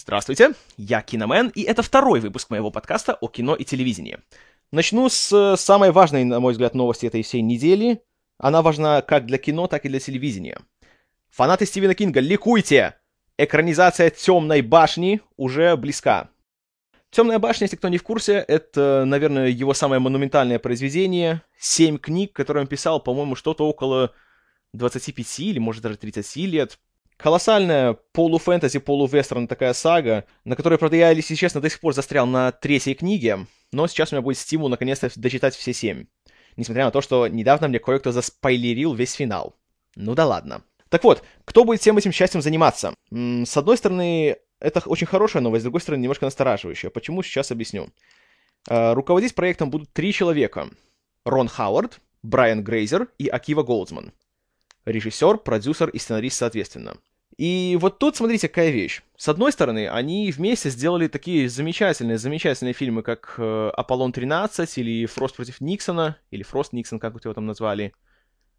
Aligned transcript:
Здравствуйте, 0.00 0.52
я 0.76 1.02
Киномен, 1.02 1.48
и 1.48 1.62
это 1.62 1.82
второй 1.82 2.20
выпуск 2.20 2.50
моего 2.50 2.70
подкаста 2.70 3.14
о 3.14 3.26
кино 3.26 3.56
и 3.56 3.64
телевидении. 3.64 4.18
Начну 4.70 5.08
с 5.08 5.32
э, 5.32 5.56
самой 5.56 5.90
важной, 5.90 6.22
на 6.22 6.38
мой 6.38 6.52
взгляд, 6.52 6.76
новости 6.76 7.06
этой 7.06 7.24
всей 7.24 7.42
недели. 7.42 8.00
Она 8.38 8.62
важна 8.62 9.02
как 9.02 9.26
для 9.26 9.38
кино, 9.38 9.66
так 9.66 9.84
и 9.84 9.88
для 9.88 9.98
телевидения. 9.98 10.60
Фанаты 11.30 11.66
Стивена 11.66 11.94
Кинга, 11.94 12.20
ликуйте! 12.20 12.94
Экранизация 13.38 14.10
«Темной 14.10 14.62
башни» 14.62 15.20
уже 15.36 15.76
близка. 15.76 16.30
«Темная 17.10 17.40
башня», 17.40 17.64
если 17.64 17.74
кто 17.74 17.88
не 17.88 17.98
в 17.98 18.04
курсе, 18.04 18.34
это, 18.34 19.02
наверное, 19.04 19.48
его 19.48 19.74
самое 19.74 20.00
монументальное 20.00 20.60
произведение. 20.60 21.42
Семь 21.58 21.98
книг, 21.98 22.32
которые 22.32 22.62
он 22.62 22.68
писал, 22.68 23.00
по-моему, 23.02 23.34
что-то 23.34 23.66
около 23.68 24.14
25 24.74 25.40
или, 25.40 25.58
может, 25.58 25.82
даже 25.82 25.96
30 25.96 26.36
лет. 26.46 26.78
Колоссальная 27.18 27.94
полуфэнтези, 28.12 28.78
полувестерн 28.78 29.48
такая 29.48 29.72
сага, 29.72 30.24
на 30.44 30.54
которой, 30.54 30.78
правда, 30.78 30.96
я, 30.96 31.10
если 31.10 31.34
честно, 31.34 31.60
до 31.60 31.68
сих 31.68 31.80
пор 31.80 31.92
застрял 31.92 32.26
на 32.26 32.52
третьей 32.52 32.94
книге, 32.94 33.46
но 33.72 33.88
сейчас 33.88 34.12
у 34.12 34.14
меня 34.14 34.22
будет 34.22 34.38
стимул 34.38 34.68
наконец-то 34.68 35.10
дочитать 35.16 35.56
все 35.56 35.72
семь. 35.72 36.06
Несмотря 36.56 36.84
на 36.84 36.90
то, 36.92 37.00
что 37.00 37.26
недавно 37.26 37.66
мне 37.66 37.80
кое-кто 37.80 38.12
заспойлерил 38.12 38.94
весь 38.94 39.14
финал. 39.14 39.56
Ну 39.96 40.14
да 40.14 40.26
ладно. 40.26 40.62
Так 40.90 41.02
вот, 41.02 41.24
кто 41.44 41.64
будет 41.64 41.80
всем 41.80 41.98
этим 41.98 42.12
счастьем 42.12 42.40
заниматься? 42.40 42.94
М-м, 43.10 43.46
с 43.46 43.56
одной 43.56 43.76
стороны, 43.76 44.36
это 44.60 44.80
очень 44.86 45.08
хорошая 45.08 45.42
новость, 45.42 45.62
с 45.62 45.64
другой 45.64 45.80
стороны, 45.80 46.02
немножко 46.02 46.24
настораживающая. 46.24 46.90
Почему, 46.90 47.24
сейчас 47.24 47.50
объясню. 47.50 47.88
Э, 48.68 48.92
руководить 48.92 49.34
проектом 49.34 49.70
будут 49.70 49.92
три 49.92 50.12
человека. 50.12 50.68
Рон 51.24 51.48
Хауард, 51.48 52.00
Брайан 52.22 52.62
Грейзер 52.62 53.08
и 53.18 53.26
Акива 53.26 53.64
Голдсман. 53.64 54.12
Режиссер, 54.84 55.38
продюсер 55.38 55.90
и 55.90 55.98
сценарист 55.98 56.38
соответственно. 56.38 56.96
И 57.38 57.78
вот 57.80 58.00
тут, 58.00 58.16
смотрите, 58.16 58.48
какая 58.48 58.70
вещь. 58.70 59.00
С 59.16 59.28
одной 59.28 59.52
стороны, 59.52 59.88
они 59.88 60.32
вместе 60.32 60.70
сделали 60.70 61.06
такие 61.06 61.48
замечательные, 61.48 62.18
замечательные 62.18 62.74
фильмы, 62.74 63.02
как 63.02 63.36
э, 63.38 63.70
«Аполлон-13» 63.76 64.68
или 64.76 65.06
«Фрост 65.06 65.36
против 65.36 65.60
Никсона», 65.60 66.16
или 66.32 66.42
«Фрост 66.42 66.72
Никсон», 66.72 66.98
как 66.98 67.14
вы 67.14 67.20
его 67.22 67.34
там 67.34 67.46
назвали. 67.46 67.94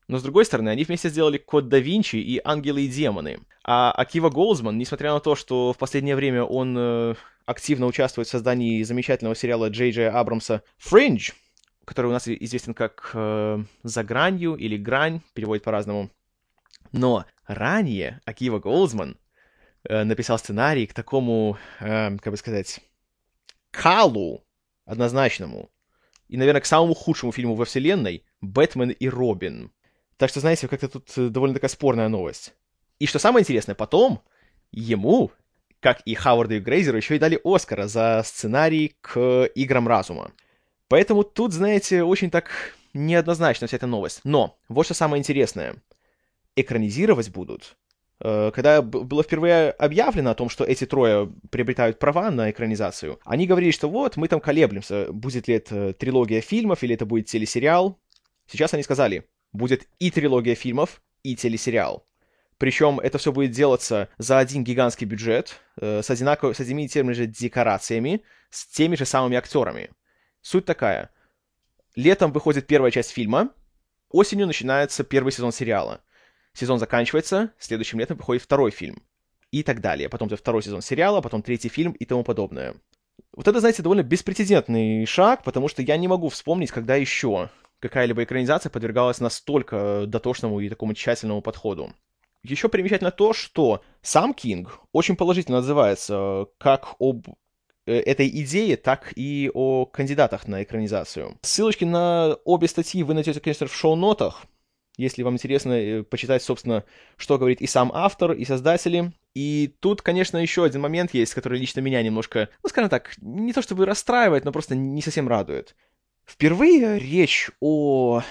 Но 0.08 0.18
с 0.18 0.24
другой 0.24 0.46
стороны, 0.46 0.70
они 0.70 0.86
вместе 0.86 1.10
сделали 1.10 1.38
«Код 1.38 1.68
да 1.68 1.78
Винчи» 1.78 2.16
и 2.16 2.40
«Ангелы 2.42 2.84
и 2.84 2.88
демоны». 2.88 3.42
А 3.66 3.92
Акива 3.92 4.30
Голдсман, 4.30 4.78
несмотря 4.78 5.12
на 5.12 5.20
то, 5.20 5.36
что 5.36 5.74
в 5.74 5.78
последнее 5.78 6.16
время 6.16 6.44
он 6.46 6.76
э, 6.78 7.16
активно 7.46 7.86
участвует 7.86 8.30
в 8.30 8.32
создании 8.32 8.82
замечательного 8.84 9.36
сериала 9.36 9.70
Джей 9.70 9.92
Джей 9.92 10.10
Абрамса 10.10 10.64
«Fringe», 10.78 11.32
который 11.84 12.08
у 12.08 12.14
нас 12.14 12.30
известен 12.30 12.74
как 12.74 13.12
э, 13.14 13.62
«За 13.84 14.04
гранью» 14.06 14.56
или 14.56 14.78
«Грань», 14.78 15.22
переводит 15.34 15.66
по-разному. 15.66 16.10
Но 16.92 17.26
ранее 17.46 18.22
Акива 18.26 18.60
Голдсман 18.60 19.18
э, 19.84 20.04
написал 20.04 20.38
сценарий 20.40 20.88
к 20.88 20.94
такому, 20.94 21.58
э, 21.80 22.18
как 22.18 22.32
бы 22.32 22.38
сказать, 22.38 22.80
калу 23.72 24.46
однозначному. 24.86 25.70
И, 26.28 26.38
наверное, 26.38 26.62
к 26.62 26.66
самому 26.66 26.94
худшему 26.94 27.32
фильму 27.32 27.56
во 27.56 27.66
вселенной 27.66 28.24
«Бэтмен 28.42 28.90
и 28.90 29.10
Робин». 29.10 29.72
Так 30.18 30.30
что, 30.30 30.40
знаете, 30.40 30.68
как-то 30.68 30.90
тут 30.90 31.12
э, 31.18 31.30
довольно 31.30 31.56
такая 31.56 31.70
спорная 31.70 32.08
новость. 32.08 32.54
И 33.00 33.06
что 33.06 33.20
самое 33.20 33.44
интересное, 33.44 33.76
потом 33.76 34.22
ему, 34.72 35.32
как 35.80 36.02
и 36.02 36.14
Хауарду 36.14 36.56
и 36.56 36.60
Грейзеру, 36.60 36.98
еще 36.98 37.16
и 37.16 37.20
дали 37.20 37.40
Оскара 37.44 37.88
за 37.88 38.22
сценарий 38.26 38.96
к 39.02 39.46
«Играм 39.56 39.88
разума». 39.88 40.32
Поэтому 40.88 41.24
тут, 41.24 41.54
знаете, 41.54 42.04
очень 42.04 42.32
так 42.32 42.50
неоднозначно 42.94 43.68
вся 43.68 43.78
эта 43.78 43.86
новость. 43.88 44.22
Но 44.24 44.58
вот 44.68 44.86
что 44.86 44.96
самое 44.96 45.20
интересное— 45.20 45.76
экранизировать 46.62 47.30
будут. 47.30 47.78
Э, 48.22 48.52
когда 48.54 48.82
было 48.82 49.24
впервые 49.24 49.72
объявлено 49.72 50.32
о 50.32 50.36
том, 50.36 50.50
что 50.50 50.64
эти 50.64 50.86
трое 50.86 51.32
приобретают 51.52 52.00
права 52.00 52.30
на 52.32 52.52
экранизацию, 52.52 53.20
они 53.24 53.48
говорили, 53.48 53.72
что 53.72 53.90
вот, 53.90 54.18
мы 54.18 54.28
там 54.28 54.40
колеблемся, 54.40 55.08
будет 55.12 55.48
ли 55.48 55.56
это 55.56 55.94
трилогия 55.94 56.42
фильмов 56.42 56.84
или 56.84 56.96
это 56.96 57.06
будет 57.06 57.28
телесериал. 57.28 58.00
Сейчас 58.48 58.74
они 58.74 58.84
сказали, 58.84 59.26
будет 59.52 59.88
и 60.00 60.12
трилогия 60.12 60.56
фильмов, 60.56 61.02
и 61.24 61.36
телесериал. 61.36 62.06
Причем 62.58 63.00
это 63.00 63.18
все 63.18 63.32
будет 63.32 63.52
делаться 63.52 64.10
за 64.18 64.38
один 64.38 64.64
гигантский 64.64 65.08
бюджет, 65.08 65.62
э, 65.80 66.02
с, 66.02 66.10
одинаково, 66.10 66.54
с 66.54 66.60
одними 66.60 66.84
и 66.84 66.88
теми 66.90 67.14
же 67.14 67.26
декорациями, 67.26 68.22
с 68.50 68.68
теми 68.68 68.96
же 68.96 69.06
самыми 69.06 69.38
актерами. 69.38 69.92
Суть 70.42 70.66
такая. 70.66 71.10
Летом 71.96 72.34
выходит 72.34 72.68
первая 72.68 72.92
часть 72.92 73.12
фильма, 73.12 73.50
осенью 74.10 74.46
начинается 74.46 75.04
первый 75.04 75.32
сезон 75.32 75.54
сериала. 75.54 76.02
Сезон 76.54 76.80
заканчивается, 76.80 77.54
следующим 77.60 78.00
летом 78.00 78.18
выходит 78.18 78.44
второй 78.44 78.72
фильм. 78.72 79.04
И 79.52 79.64
так 79.64 79.82
далее. 79.82 80.10
Потом 80.10 80.30
второй 80.30 80.62
сезон 80.62 80.82
сериала, 80.82 81.22
потом 81.22 81.42
третий 81.42 81.70
фильм 81.70 81.94
и 81.94 82.06
тому 82.06 82.24
подобное. 82.24 82.76
Вот 83.34 83.48
это, 83.48 83.60
знаете, 83.60 83.82
довольно 83.82 84.04
беспрецедентный 84.04 85.06
шаг, 85.06 85.44
потому 85.44 85.68
что 85.68 85.82
я 85.82 85.98
не 85.98 86.08
могу 86.08 86.30
вспомнить, 86.30 86.72
когда 86.72 86.96
еще 86.96 87.50
какая-либо 87.80 88.24
экранизация 88.24 88.70
подвергалась 88.70 89.20
настолько 89.20 90.06
дотошному 90.08 90.60
и 90.60 90.70
такому 90.70 90.94
тщательному 90.94 91.42
подходу. 91.42 91.94
Еще 92.44 92.70
примечательно 92.70 93.12
то, 93.12 93.34
что 93.34 93.82
сам 94.02 94.34
Кинг 94.34 94.80
очень 94.92 95.16
положительно 95.16 95.58
отзывается 95.58 96.48
как 96.58 96.96
об 97.00 97.28
э, 97.86 97.94
этой 98.00 98.30
идее, 98.30 98.78
так 98.78 99.12
и 99.16 99.52
о 99.54 99.86
кандидатах 99.86 100.48
на 100.48 100.64
экранизацию. 100.64 101.38
Ссылочки 101.42 101.84
на 101.84 102.38
обе 102.46 102.68
статьи 102.68 103.04
вы 103.04 103.14
найдете, 103.14 103.42
конечно, 103.42 103.68
в 103.68 103.76
шоу-нотах, 103.76 104.46
если 105.00 105.24
вам 105.24 105.36
интересно 105.36 105.72
э, 105.74 106.04
почитать, 106.04 106.44
собственно, 106.44 106.84
что 107.16 107.38
говорит 107.38 107.62
и 107.62 107.68
сам 107.68 107.90
автор, 107.94 108.34
и 108.34 108.44
создатели. 108.44 109.14
И 109.34 109.74
тут, 109.80 110.02
конечно, 110.02 110.38
еще 110.38 110.66
один 110.66 110.82
момент 110.82 111.14
есть, 111.14 111.34
который 111.34 111.58
лично 111.58 111.80
меня 111.80 112.04
немножко, 112.04 112.50
ну, 112.64 112.70
скажем 112.70 112.90
так, 112.90 113.14
не 113.22 113.54
то 113.54 113.62
чтобы 113.62 113.86
расстраивает, 113.86 114.44
но 114.44 114.52
просто 114.52 114.76
не 114.76 115.02
совсем 115.02 115.30
радует. 115.30 115.76
Впервые 116.26 117.00
речь 117.00 117.50
о 117.62 118.22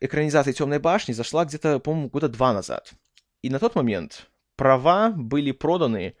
экранизации 0.00 0.52
«Темной 0.52 0.78
башни» 0.78 1.12
зашла 1.12 1.44
где-то, 1.44 1.78
по-моему, 1.78 2.08
года 2.08 2.28
два 2.28 2.54
назад. 2.54 2.92
И 3.42 3.50
на 3.50 3.58
тот 3.58 3.74
момент 3.74 4.28
права 4.56 5.10
были 5.10 5.52
проданы 5.52 6.14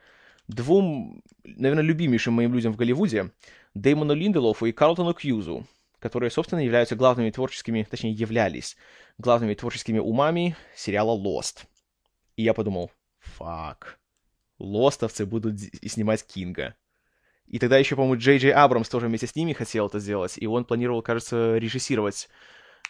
двум, 0.48 1.22
наверное, 1.44 1.82
любимейшим 1.82 2.34
моим 2.34 2.52
людям 2.52 2.74
в 2.74 2.76
Голливуде, 2.76 3.30
Дэймону 3.72 4.12
Линделофу 4.12 4.66
и 4.66 4.72
Карлтону 4.72 5.14
Кьюзу, 5.14 5.66
которые, 6.04 6.30
собственно, 6.30 6.60
являются 6.60 6.96
главными 6.96 7.30
творческими, 7.30 7.82
точнее, 7.90 8.12
являлись 8.12 8.76
главными 9.16 9.54
творческими 9.54 9.98
умами 9.98 10.54
сериала 10.76 11.18
Lost. 11.18 11.64
И 12.36 12.42
я 12.42 12.52
подумал, 12.52 12.90
фак, 13.20 13.98
лостовцы 14.58 15.24
будут 15.24 15.58
снимать 15.58 16.26
Кинга. 16.26 16.74
И 17.46 17.58
тогда 17.58 17.78
еще, 17.78 17.96
по-моему, 17.96 18.18
Джей 18.18 18.36
Джей 18.36 18.52
Абрамс 18.52 18.90
тоже 18.90 19.06
вместе 19.06 19.26
с 19.26 19.34
ними 19.34 19.54
хотел 19.54 19.86
это 19.86 19.98
сделать, 19.98 20.36
и 20.36 20.46
он 20.46 20.66
планировал, 20.66 21.00
кажется, 21.00 21.56
режиссировать 21.56 22.28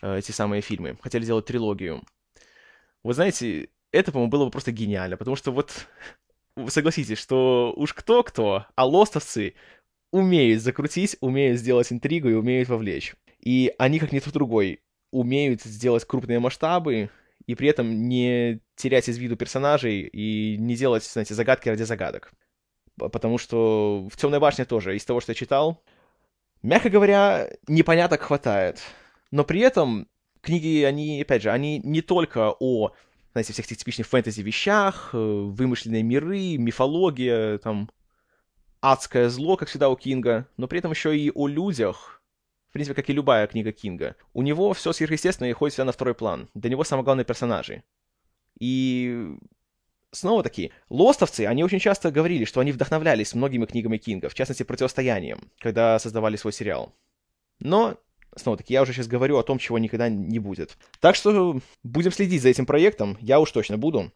э, 0.02 0.18
эти 0.18 0.32
самые 0.32 0.60
фильмы. 0.60 0.98
Хотели 1.00 1.22
сделать 1.22 1.46
трилогию. 1.46 2.02
Вы 3.04 3.14
знаете, 3.14 3.68
это, 3.92 4.10
по-моему, 4.10 4.32
было 4.32 4.44
бы 4.46 4.50
просто 4.50 4.72
гениально, 4.72 5.16
потому 5.16 5.36
что 5.36 5.52
вот 5.52 5.86
согласитесь, 6.66 7.18
что 7.18 7.72
уж 7.76 7.94
кто-кто, 7.94 8.66
а 8.74 8.84
лостовцы 8.84 9.54
умеют 10.14 10.62
закрутить, 10.62 11.16
умеют 11.20 11.58
сделать 11.58 11.90
интригу 11.92 12.28
и 12.28 12.34
умеют 12.34 12.68
вовлечь. 12.68 13.16
И 13.40 13.74
они, 13.78 13.98
как 13.98 14.12
никто 14.12 14.30
другой, 14.30 14.80
умеют 15.10 15.62
сделать 15.62 16.04
крупные 16.04 16.38
масштабы 16.38 17.10
и 17.46 17.56
при 17.56 17.68
этом 17.68 18.08
не 18.08 18.60
терять 18.76 19.08
из 19.08 19.18
виду 19.18 19.34
персонажей 19.34 20.02
и 20.02 20.56
не 20.56 20.76
делать, 20.76 21.02
знаете, 21.02 21.34
загадки 21.34 21.68
ради 21.68 21.82
загадок. 21.82 22.32
Потому 22.96 23.38
что 23.38 24.08
в 24.08 24.16
«Темной 24.16 24.38
башне» 24.38 24.64
тоже, 24.64 24.96
из 24.96 25.04
того, 25.04 25.20
что 25.20 25.32
я 25.32 25.34
читал, 25.34 25.82
мягко 26.62 26.90
говоря, 26.90 27.50
непоняток 27.66 28.22
хватает. 28.22 28.80
Но 29.32 29.42
при 29.42 29.62
этом 29.62 30.06
книги, 30.42 30.84
они, 30.84 31.22
опять 31.22 31.42
же, 31.42 31.50
они 31.50 31.80
не 31.80 32.02
только 32.02 32.54
о, 32.60 32.92
знаете, 33.32 33.52
всех 33.52 33.66
этих 33.66 33.78
типичных 33.78 34.06
фэнтези-вещах, 34.06 35.10
э, 35.12 35.16
вымышленные 35.18 36.04
миры, 36.04 36.56
мифология, 36.56 37.58
там, 37.58 37.90
адское 38.84 39.30
зло, 39.30 39.56
как 39.56 39.68
всегда 39.68 39.88
у 39.88 39.96
Кинга, 39.96 40.46
но 40.58 40.68
при 40.68 40.78
этом 40.78 40.90
еще 40.90 41.16
и 41.18 41.32
о 41.34 41.46
людях, 41.46 42.22
в 42.68 42.72
принципе, 42.74 42.94
как 42.94 43.08
и 43.08 43.14
любая 43.14 43.46
книга 43.46 43.72
Кинга. 43.72 44.14
У 44.34 44.42
него 44.42 44.74
все 44.74 44.92
сверхъестественное 44.92 45.50
и 45.50 45.54
ходит 45.54 45.72
всегда 45.72 45.86
на 45.86 45.92
второй 45.92 46.14
план. 46.14 46.50
Для 46.52 46.68
него 46.68 46.84
самые 46.84 47.04
главные 47.04 47.24
персонажи. 47.24 47.82
И 48.60 49.36
снова-таки, 50.10 50.70
лостовцы, 50.90 51.46
они 51.46 51.64
очень 51.64 51.78
часто 51.78 52.10
говорили, 52.10 52.44
что 52.44 52.60
они 52.60 52.72
вдохновлялись 52.72 53.32
многими 53.32 53.64
книгами 53.64 53.96
Кинга, 53.96 54.28
в 54.28 54.34
частности, 54.34 54.64
«Противостоянием», 54.64 55.50
когда 55.60 55.98
создавали 55.98 56.36
свой 56.36 56.52
сериал. 56.52 56.94
Но, 57.60 57.96
снова-таки, 58.36 58.74
я 58.74 58.82
уже 58.82 58.92
сейчас 58.92 59.06
говорю 59.06 59.38
о 59.38 59.42
том, 59.42 59.56
чего 59.58 59.78
никогда 59.78 60.10
не 60.10 60.38
будет. 60.38 60.76
Так 61.00 61.16
что 61.16 61.58
будем 61.82 62.12
следить 62.12 62.42
за 62.42 62.50
этим 62.50 62.66
проектом, 62.66 63.16
я 63.22 63.40
уж 63.40 63.50
точно 63.50 63.78
буду. 63.78 64.12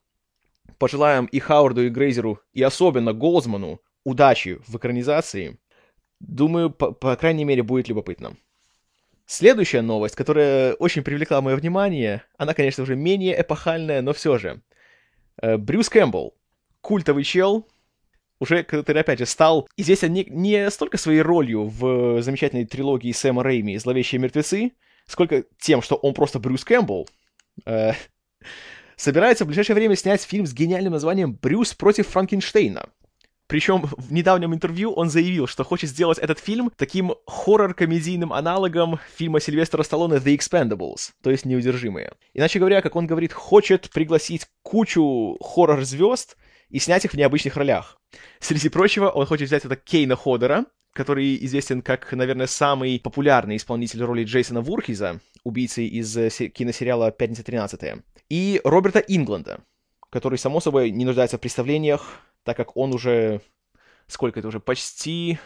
Пожелаем 0.77 1.25
и 1.25 1.39
Хауарду, 1.39 1.87
и 1.87 1.89
Грейзеру, 1.89 2.41
и 2.53 2.63
особенно 2.63 3.15
Голзману 3.15 3.81
удачи 4.09 4.59
в 4.67 4.77
экранизации, 4.77 5.59
думаю, 6.21 6.71
по, 6.71 6.93
по 6.93 7.17
крайней 7.17 7.45
мере, 7.45 7.63
будет 7.63 7.89
любопытно. 7.89 8.37
Следующая 9.27 9.83
новость, 9.83 10.17
которая 10.17 10.73
очень 10.75 11.03
привлекла 11.03 11.43
мое 11.43 11.57
внимание, 11.57 12.23
она, 12.39 12.55
конечно, 12.55 12.83
уже 12.83 12.97
менее 12.97 13.39
эпохальная, 13.39 14.01
но 14.01 14.15
все 14.15 14.39
же. 14.39 14.63
Э, 15.43 15.59
Брюс 15.59 15.91
Кэмпбелл, 15.91 16.35
культовый 16.81 17.25
чел, 17.25 17.69
уже, 18.41 18.63
который, 18.63 19.03
опять 19.03 19.19
же, 19.19 19.27
стал 19.27 19.69
известен 19.77 20.13
не, 20.13 20.25
не 20.25 20.71
столько 20.71 20.97
своей 20.97 21.21
ролью 21.21 21.65
в 21.65 22.23
замечательной 22.23 22.65
трилогии 22.65 23.13
Сэма 23.13 23.43
Рэйми 23.43 23.77
«Зловещие 23.77 24.21
мертвецы», 24.21 24.73
сколько 25.07 25.45
тем, 25.59 25.83
что 25.83 25.97
он 25.97 26.15
просто 26.15 26.39
Брюс 26.39 26.65
Кэмпбелл, 26.65 27.07
э, 27.67 27.93
собирается 28.97 29.45
в 29.45 29.49
ближайшее 29.49 29.75
время 29.75 29.97
снять 29.97 30.23
фильм 30.23 30.47
с 30.47 30.55
гениальным 30.55 30.95
названием 30.95 31.35
«Брюс 31.35 31.75
против 31.75 32.09
Франкенштейна». 32.09 32.89
Причем 33.49 33.89
в 33.97 34.13
недавнем 34.13 34.55
интервью 34.55 34.93
он 34.93 35.09
заявил, 35.09 35.47
что 35.47 35.65
хочет 35.65 35.89
сделать 35.89 36.19
этот 36.19 36.39
фильм 36.39 36.71
таким 36.77 37.15
хоррор-комедийным 37.27 38.33
аналогом 38.33 39.01
фильма 39.17 39.41
Сильвестра 39.41 39.83
Сталлоне 39.83 40.17
«The 40.17 40.37
Expendables», 40.37 41.13
то 41.23 41.31
есть 41.31 41.47
«Неудержимые». 41.47 42.13
Иначе 42.35 42.59
говоря, 42.59 42.83
как 42.83 42.95
он 42.95 43.07
говорит, 43.07 43.33
хочет 43.33 43.89
пригласить 43.89 44.47
кучу 44.63 45.39
хоррор-звезд 45.41 46.37
и 46.69 46.79
снять 46.79 47.07
их 47.07 47.13
в 47.13 47.17
необычных 47.17 47.57
ролях. 47.57 47.99
Среди 48.39 48.69
прочего, 48.69 49.09
он 49.09 49.25
хочет 49.25 49.49
взять 49.49 49.65
это 49.65 49.77
Кейна 49.77 50.15
Ходера, 50.15 50.67
который 50.93 51.43
известен 51.47 51.81
как, 51.81 52.13
наверное, 52.13 52.47
самый 52.47 53.01
популярный 53.01 53.57
исполнитель 53.57 54.03
роли 54.03 54.25
Джейсона 54.25 54.61
Вурхиза, 54.61 55.21
убийцы 55.43 55.87
из 55.87 56.15
э, 56.19 56.29
киносериала 56.49 57.11
«Пятница 57.13 57.45
13 57.45 58.03
и 58.29 58.61
Роберта 58.63 58.99
Ингланда, 58.99 59.61
который, 60.11 60.39
само 60.39 60.61
собой, 60.61 60.91
не 60.91 61.07
нуждается 61.07 61.39
в 61.39 61.41
представлениях, 61.41 62.21
так 62.49 62.57
как 62.57 62.79
он 62.79 62.95
уже... 62.95 63.43
Сколько 64.07 64.39
это 64.41 64.49
уже? 64.49 64.59
Почти... 64.59 65.39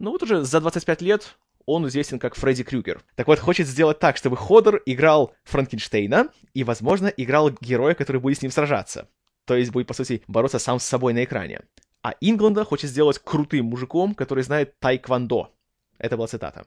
Ну 0.00 0.10
вот 0.10 0.24
уже 0.24 0.42
за 0.42 0.60
25 0.60 1.02
лет 1.02 1.36
он 1.66 1.86
известен 1.86 2.18
как 2.18 2.34
Фредди 2.34 2.64
Крюгер. 2.64 3.00
Так 3.14 3.28
вот, 3.28 3.38
хочет 3.38 3.68
сделать 3.68 4.00
так, 4.00 4.16
чтобы 4.16 4.36
Ходор 4.36 4.82
играл 4.84 5.32
Франкенштейна 5.44 6.30
и, 6.54 6.64
возможно, 6.64 7.06
играл 7.06 7.50
героя, 7.60 7.94
который 7.94 8.20
будет 8.20 8.38
с 8.38 8.42
ним 8.42 8.50
сражаться. 8.50 9.08
То 9.44 9.54
есть 9.54 9.70
будет, 9.70 9.86
по 9.86 9.94
сути, 9.94 10.24
бороться 10.26 10.58
сам 10.58 10.80
с 10.80 10.84
собой 10.84 11.12
на 11.12 11.22
экране. 11.22 11.60
А 12.02 12.14
Ингланда 12.20 12.64
хочет 12.64 12.90
сделать 12.90 13.20
крутым 13.20 13.66
мужиком, 13.66 14.16
который 14.16 14.42
знает 14.42 14.80
тайквандо. 14.80 15.52
Это 15.96 16.16
была 16.16 16.26
цитата. 16.26 16.66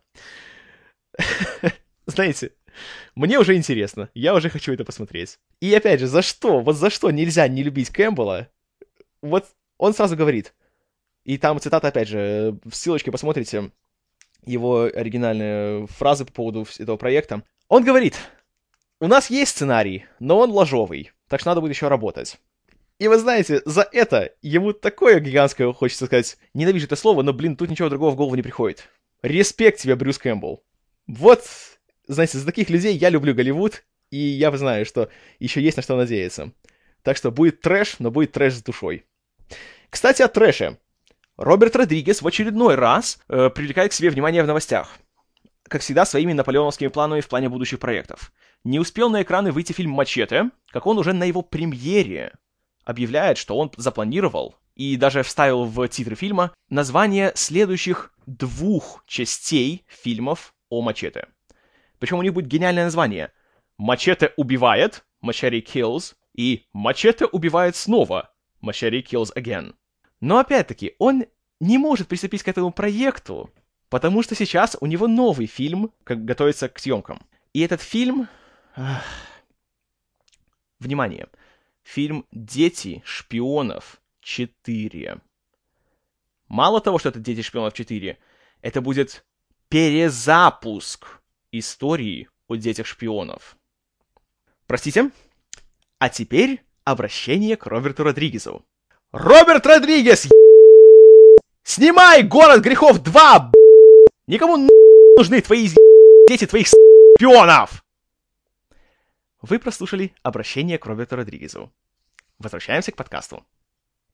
Знаете, 2.05 2.53
мне 3.15 3.37
уже 3.37 3.57
интересно, 3.57 4.09
я 4.13 4.35
уже 4.35 4.49
хочу 4.49 4.71
это 4.71 4.85
посмотреть. 4.85 5.37
И 5.59 5.73
опять 5.73 5.99
же, 5.99 6.07
за 6.07 6.21
что? 6.21 6.61
Вот 6.61 6.77
за 6.77 6.89
что 6.89 7.11
нельзя 7.11 7.45
не 7.49 7.61
любить 7.61 7.89
Кэмпбелла? 7.89 8.47
Вот 9.21 9.47
он 9.81 9.95
сразу 9.95 10.15
говорит, 10.15 10.53
и 11.23 11.39
там 11.39 11.59
цитата, 11.59 11.87
опять 11.87 12.07
же, 12.07 12.59
в 12.63 12.75
ссылочке 12.75 13.11
посмотрите 13.11 13.71
его 14.45 14.83
оригинальные 14.83 15.87
фразы 15.87 16.23
по 16.23 16.31
поводу 16.31 16.67
этого 16.77 16.97
проекта. 16.97 17.41
Он 17.67 17.83
говорит, 17.83 18.15
у 18.99 19.07
нас 19.07 19.31
есть 19.31 19.51
сценарий, 19.51 20.05
но 20.19 20.37
он 20.37 20.51
ложовый, 20.51 21.11
так 21.27 21.39
что 21.39 21.49
надо 21.49 21.61
будет 21.61 21.73
еще 21.73 21.87
работать. 21.87 22.37
И 22.99 23.07
вы 23.07 23.17
знаете, 23.17 23.63
за 23.65 23.81
это 23.91 24.35
ему 24.43 24.71
такое 24.73 25.19
гигантское, 25.19 25.73
хочется 25.73 26.05
сказать, 26.05 26.37
ненавижу 26.53 26.85
это 26.85 26.95
слово, 26.95 27.23
но, 27.23 27.33
блин, 27.33 27.55
тут 27.55 27.71
ничего 27.71 27.89
другого 27.89 28.11
в 28.11 28.15
голову 28.15 28.35
не 28.35 28.43
приходит. 28.43 28.87
Респект 29.23 29.79
тебе, 29.79 29.95
Брюс 29.95 30.19
Кэмпбелл. 30.19 30.63
Вот 31.07 31.43
знаете, 32.05 32.37
за 32.37 32.45
таких 32.45 32.69
людей 32.69 32.95
я 32.95 33.09
люблю 33.09 33.33
Голливуд, 33.33 33.83
и 34.11 34.17
я 34.17 34.55
знаю, 34.55 34.85
что 34.85 35.09
еще 35.39 35.59
есть 35.59 35.77
на 35.77 35.83
что 35.83 35.97
надеяться. 35.97 36.51
Так 37.01 37.17
что 37.17 37.31
будет 37.31 37.61
трэш, 37.61 37.95
но 37.97 38.11
будет 38.11 38.31
трэш 38.31 38.53
с 38.53 38.63
душой. 38.63 39.05
Кстати, 39.91 40.21
о 40.21 40.27
трэше. 40.29 40.79
Роберт 41.37 41.75
Родригес 41.75 42.21
в 42.21 42.27
очередной 42.27 42.75
раз 42.75 43.19
э, 43.27 43.49
привлекает 43.49 43.91
к 43.91 43.93
себе 43.93 44.09
внимание 44.09 44.41
в 44.41 44.47
новостях. 44.47 44.97
Как 45.63 45.81
всегда, 45.81 46.05
своими 46.05 46.33
наполеоновскими 46.33 46.87
планами 46.87 47.21
в 47.21 47.27
плане 47.27 47.49
будущих 47.49 47.79
проектов. 47.79 48.31
Не 48.63 48.79
успел 48.79 49.09
на 49.09 49.21
экраны 49.21 49.51
выйти 49.51 49.73
фильм 49.73 49.91
«Мачете», 49.91 50.49
как 50.71 50.87
он 50.87 50.97
уже 50.97 51.13
на 51.13 51.25
его 51.25 51.41
премьере 51.41 52.33
объявляет, 52.85 53.37
что 53.37 53.57
он 53.57 53.71
запланировал 53.77 54.55
и 54.75 54.95
даже 54.95 55.23
вставил 55.23 55.65
в 55.65 55.87
титры 55.87 56.15
фильма 56.15 56.53
название 56.69 57.33
следующих 57.35 58.13
двух 58.25 59.03
частей 59.07 59.85
фильмов 59.87 60.53
о 60.69 60.81
Мачете. 60.81 61.27
Причем 61.99 62.19
у 62.19 62.23
них 62.23 62.33
будет 62.33 62.47
гениальное 62.47 62.85
название. 62.85 63.31
Мачете 63.77 64.31
убивает, 64.37 65.03
Machete 65.23 65.61
kills, 65.63 66.15
и 66.33 66.65
Мачете 66.73 67.25
убивает 67.25 67.75
снова, 67.75 68.31
Machete 68.63 69.03
kills 69.03 69.35
again. 69.35 69.73
Но 70.21 70.37
опять-таки, 70.37 70.95
он 70.99 71.25
не 71.59 71.77
может 71.77 72.07
приступить 72.07 72.43
к 72.43 72.47
этому 72.47 72.71
проекту, 72.71 73.51
потому 73.89 74.23
что 74.23 74.35
сейчас 74.35 74.77
у 74.79 74.85
него 74.85 75.07
новый 75.07 75.47
фильм, 75.47 75.91
как 76.03 76.23
готовится 76.23 76.69
к 76.69 76.79
съемкам. 76.79 77.21
И 77.53 77.59
этот 77.61 77.81
фильм... 77.81 78.29
Ах... 78.75 79.03
Внимание. 80.79 81.27
Фильм 81.83 82.25
«Дети 82.31 83.01
шпионов 83.05 84.01
4». 84.23 85.21
Мало 86.47 86.81
того, 86.81 86.99
что 86.99 87.09
это 87.09 87.19
«Дети 87.19 87.41
шпионов 87.41 87.73
4», 87.73 88.17
это 88.61 88.81
будет 88.81 89.25
перезапуск 89.69 91.21
истории 91.51 92.29
о 92.47 92.55
детях-шпионов. 92.55 93.57
Простите? 94.67 95.11
А 95.97 96.09
теперь 96.09 96.63
обращение 96.83 97.57
к 97.57 97.65
Роберту 97.65 98.03
Родригесу. 98.03 98.65
Роберт 99.11 99.65
Родригес! 99.65 100.29
Снимай 101.63 102.23
«Город 102.23 102.61
грехов 102.61 103.01
2!» 103.01 103.51
Никому 104.27 104.69
нужны 105.17 105.41
твои 105.41 105.67
дети 106.29 106.47
твоих 106.47 106.67
шпионов! 106.67 107.83
Вы 109.41 109.59
прослушали 109.59 110.13
обращение 110.23 110.77
к 110.77 110.85
Роберту 110.85 111.17
Родригесу. 111.17 111.73
Возвращаемся 112.39 112.93
к 112.93 112.95
подкасту. 112.95 113.45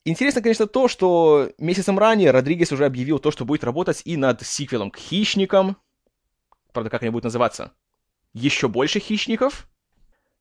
Интересно, 0.04 0.42
конечно, 0.42 0.66
то, 0.66 0.88
что 0.88 1.52
месяцем 1.60 2.00
ранее 2.00 2.32
Родригес 2.32 2.72
уже 2.72 2.86
объявил 2.86 3.20
то, 3.20 3.30
что 3.30 3.46
будет 3.46 3.64
работать 3.64 4.02
и 4.04 4.18
над 4.18 4.42
сиквелом 4.42 4.90
к 4.90 4.98
«Хищникам», 4.98 5.78
правда, 6.74 6.90
как 6.90 7.04
они 7.04 7.12
будут 7.12 7.26
называться, 7.26 7.72
еще 8.34 8.68
больше 8.68 9.00
хищников. 9.00 9.70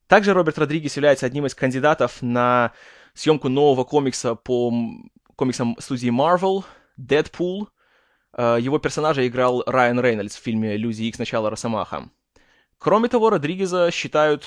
Также 0.07 0.33
Роберт 0.33 0.57
Родригес 0.57 0.95
является 0.95 1.27
одним 1.27 1.45
из 1.45 1.53
кандидатов 1.53 2.21
на 2.21 2.73
съемку 3.17 3.49
нового 3.49 3.83
комикса 3.83 4.35
по 4.35 4.71
комиксам 5.35 5.75
студии 5.79 6.09
Marvel. 6.09 6.63
Э, 8.33 8.57
его 8.61 8.79
персонажа 8.79 9.27
играл 9.27 9.63
Райан 9.65 9.99
Рейнольдс 9.99 10.35
в 10.35 10.41
фильме 10.41 10.77
«Люди 10.77 11.03
Икс. 11.03 11.19
Начало 11.19 11.49
Росомаха». 11.49 12.09
Кроме 12.77 13.09
того, 13.09 13.31
Родригеза 13.31 13.89
считают 13.91 14.45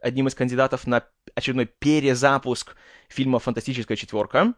одним 0.00 0.28
из 0.28 0.34
кандидатов 0.34 0.86
на 0.86 1.04
очередной 1.34 1.66
перезапуск 1.66 2.76
фильма 3.08 3.38
«Фантастическая 3.38 3.96
четверка». 3.96 4.54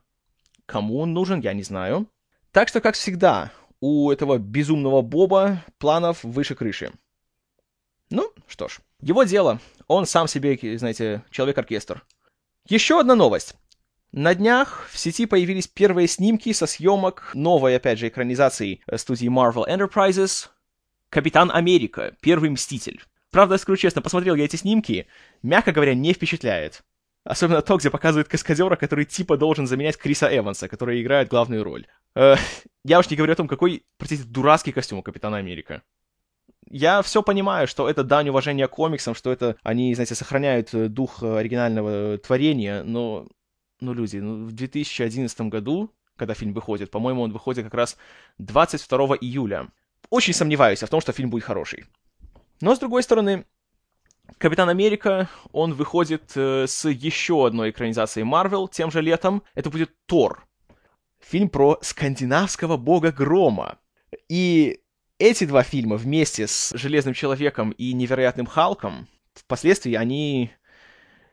Кому 0.66 1.00
он 1.00 1.12
нужен, 1.12 1.40
я 1.40 1.52
не 1.52 1.64
знаю. 1.64 2.06
Так 2.52 2.68
что, 2.68 2.80
как 2.80 2.94
всегда, 2.94 3.50
у 3.80 4.10
этого 4.12 4.38
безумного 4.38 5.02
Боба 5.02 5.64
планов 5.78 6.22
выше 6.22 6.54
крыши. 6.54 6.92
Ну, 8.10 8.32
что 8.46 8.68
ж, 8.68 8.78
его 9.00 9.24
дело. 9.24 9.58
Он 9.88 10.06
сам 10.06 10.28
себе, 10.28 10.56
знаете, 10.78 11.24
человек-оркестр. 11.30 12.04
Еще 12.70 13.00
одна 13.00 13.16
новость. 13.16 13.56
На 14.12 14.32
днях 14.32 14.88
в 14.92 14.96
сети 14.96 15.26
появились 15.26 15.66
первые 15.66 16.06
снимки 16.06 16.52
со 16.52 16.66
съемок 16.66 17.32
новой, 17.34 17.74
опять 17.74 17.98
же, 17.98 18.06
экранизации 18.06 18.80
студии 18.94 19.26
Marvel 19.26 19.66
Enterprises 19.66 20.50
«Капитан 21.08 21.50
Америка. 21.52 22.14
Первый 22.20 22.48
Мститель». 22.50 23.02
Правда, 23.32 23.58
скажу 23.58 23.76
честно, 23.76 24.02
посмотрел 24.02 24.36
я 24.36 24.44
эти 24.44 24.54
снимки, 24.54 25.08
мягко 25.42 25.72
говоря, 25.72 25.94
не 25.94 26.12
впечатляет. 26.12 26.84
Особенно 27.24 27.60
то, 27.60 27.76
где 27.76 27.90
показывают 27.90 28.28
каскадера, 28.28 28.76
который 28.76 29.04
типа 29.04 29.36
должен 29.36 29.66
заменять 29.66 29.96
Криса 29.96 30.28
Эванса, 30.30 30.68
который 30.68 31.02
играет 31.02 31.28
главную 31.28 31.64
роль. 31.64 31.88
Э, 32.14 32.36
я 32.84 33.00
уж 33.00 33.10
не 33.10 33.16
говорю 33.16 33.32
о 33.32 33.36
том, 33.36 33.48
какой, 33.48 33.84
простите, 33.98 34.22
дурацкий 34.22 34.70
костюм 34.70 35.00
у 35.00 35.02
Капитана 35.02 35.38
Америка. 35.38 35.82
Я 36.70 37.02
все 37.02 37.22
понимаю, 37.22 37.66
что 37.66 37.90
это 37.90 38.04
дань 38.04 38.28
уважения 38.28 38.68
комиксам, 38.68 39.16
что 39.16 39.32
это 39.32 39.56
они, 39.64 39.92
знаете, 39.94 40.14
сохраняют 40.14 40.72
э, 40.72 40.88
дух 40.88 41.22
оригинального 41.22 42.16
творения, 42.18 42.84
но, 42.84 43.26
ну, 43.80 43.92
люди, 43.92 44.18
ну, 44.18 44.46
в 44.46 44.52
2011 44.52 45.40
году, 45.42 45.92
когда 46.16 46.34
фильм 46.34 46.52
выходит, 46.52 46.92
по-моему, 46.92 47.22
он 47.22 47.32
выходит 47.32 47.64
как 47.64 47.74
раз 47.74 47.96
22 48.38 49.16
июля. 49.20 49.68
Очень 50.10 50.32
сомневаюсь 50.32 50.82
в 50.82 50.88
том, 50.88 51.00
что 51.00 51.12
фильм 51.12 51.30
будет 51.30 51.42
хороший. 51.42 51.86
Но, 52.60 52.76
с 52.76 52.78
другой 52.78 53.02
стороны, 53.02 53.46
Капитан 54.38 54.68
Америка, 54.68 55.28
он 55.52 55.74
выходит 55.74 56.32
э, 56.36 56.66
с 56.68 56.88
еще 56.88 57.46
одной 57.46 57.70
экранизацией 57.70 58.24
Марвел 58.24 58.68
тем 58.68 58.90
же 58.92 59.00
летом. 59.00 59.42
Это 59.54 59.70
будет 59.70 59.90
Тор. 60.06 60.46
Фильм 61.18 61.48
про 61.48 61.78
скандинавского 61.82 62.76
бога 62.76 63.12
грома. 63.12 63.78
И 64.28 64.80
эти 65.20 65.44
два 65.44 65.62
фильма 65.62 65.96
вместе 65.96 66.46
с 66.46 66.72
Железным 66.74 67.14
Человеком 67.14 67.70
и 67.72 67.92
Невероятным 67.92 68.46
Халком, 68.46 69.06
впоследствии 69.34 69.94
они 69.94 70.50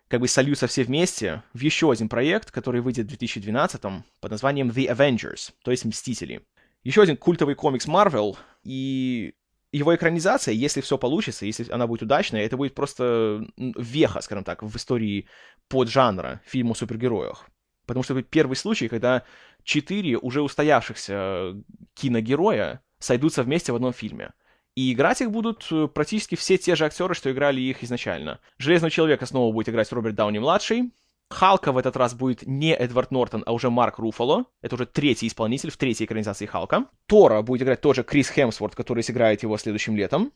как 0.10 0.20
бы 0.20 0.28
сольются 0.28 0.68
все 0.68 0.84
вместе 0.84 1.42
в 1.54 1.62
еще 1.62 1.92
один 1.92 2.10
проект, 2.10 2.52
который 2.52 2.82
выйдет 2.82 3.06
в 3.06 3.10
2012 3.10 3.82
под 3.82 4.32
названием 4.32 4.70
The 4.70 4.94
Avengers, 4.94 5.54
то 5.64 5.72
есть 5.72 5.86
Мстители. 5.86 6.46
Еще 6.84 7.02
один 7.02 7.18
культовый 7.18 7.56
комикс 7.56 7.88
Marvel, 7.88 8.38
и 8.64 9.34
его 9.72 9.96
экранизация, 9.96 10.54
если 10.54 10.82
все 10.82 10.98
получится, 10.98 11.46
если 11.46 11.70
она 11.72 11.88
будет 11.88 12.04
удачной, 12.04 12.42
это 12.42 12.58
будет 12.58 12.76
просто 12.76 13.46
веха, 13.58 14.22
скажем 14.22 14.44
так, 14.44 14.64
в 14.64 14.76
истории 14.76 15.28
поджанра 15.70 16.42
фильма 16.46 16.72
о 16.72 16.76
супергероях. 16.76 17.50
Потому 17.86 18.04
что 18.04 18.18
это 18.18 18.28
первый 18.28 18.56
случай, 18.56 18.90
когда 18.90 19.24
четыре 19.64 20.18
уже 20.18 20.42
устоявшихся 20.42 21.56
киногероя 21.94 22.82
сойдутся 23.00 23.44
вместе 23.44 23.72
в 23.72 23.76
одном 23.76 23.94
фильме. 23.94 24.32
И 24.76 24.94
играть 24.94 25.22
их 25.22 25.32
будут 25.32 25.68
э, 25.72 25.88
практически 25.88 26.36
все 26.36 26.58
те 26.58 26.76
же 26.76 26.86
актеры, 26.86 27.16
что 27.16 27.32
играли 27.32 27.60
их 27.60 27.84
изначально. 27.84 28.40
Железного 28.60 28.92
человека 28.92 29.26
снова 29.26 29.52
будет 29.52 29.70
играть 29.70 29.92
Роберт 29.92 30.16
Дауни-младший. 30.16 30.92
Халка 31.30 31.72
в 31.72 31.78
этот 31.78 31.98
раз 31.98 32.14
будет 32.14 32.46
не 32.46 32.74
Эдвард 32.76 33.12
Нортон, 33.12 33.44
а 33.46 33.54
уже 33.54 33.70
Марк 33.70 33.98
Руфало. 33.98 34.46
Это 34.62 34.76
уже 34.76 34.86
третий 34.86 35.28
исполнитель 35.28 35.72
в 35.72 35.78
третьей 35.78 36.06
экранизации 36.06 36.46
Халка. 36.46 36.86
Тора 37.08 37.42
будет 37.42 37.64
играть 37.64 37.82
тоже 37.82 38.04
Крис 38.04 38.30
Хемсворт, 38.30 38.76
который 38.76 39.04
сыграет 39.04 39.44
его 39.44 39.58
следующим 39.58 39.96
летом. 39.96 40.32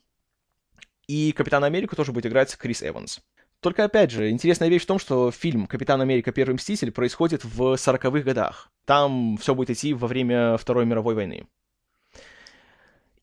И 1.06 1.32
Капитана 1.32 1.66
Америку 1.66 1.96
тоже 1.96 2.12
будет 2.12 2.26
играть 2.26 2.54
Крис 2.56 2.82
Эванс. 2.82 3.20
Только, 3.60 3.84
опять 3.84 4.10
же, 4.10 4.28
интересная 4.28 4.68
вещь 4.68 4.82
в 4.82 4.86
том, 4.86 4.98
что 4.98 5.30
фильм 5.30 5.68
«Капитан 5.68 6.00
Америка. 6.00 6.32
Первый 6.32 6.54
мститель» 6.54 6.90
происходит 6.90 7.44
в 7.44 7.74
40-х 7.74 8.20
годах. 8.22 8.72
Там 8.84 9.36
все 9.36 9.54
будет 9.54 9.70
идти 9.70 9.94
во 9.94 10.08
время 10.08 10.56
Второй 10.56 10.84
мировой 10.84 11.14
войны. 11.14 11.46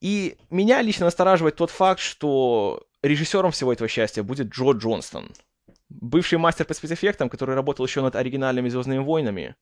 И 0.01 0.37
меня 0.49 0.81
лично 0.81 1.05
настораживает 1.05 1.55
тот 1.55 1.71
факт, 1.71 1.99
что 1.99 2.83
режиссером 3.01 3.51
всего 3.51 3.73
этого 3.73 3.87
счастья 3.87 4.23
будет 4.23 4.47
Джо 4.47 4.71
Джонстон. 4.71 5.31
Бывший 5.89 6.37
мастер 6.37 6.65
по 6.65 6.73
спецэффектам, 6.73 7.29
который 7.29 7.55
работал 7.55 7.85
еще 7.85 8.01
над 8.01 8.15
оригинальными 8.15 8.69
«Звездными 8.69 8.99
войнами». 8.99 9.55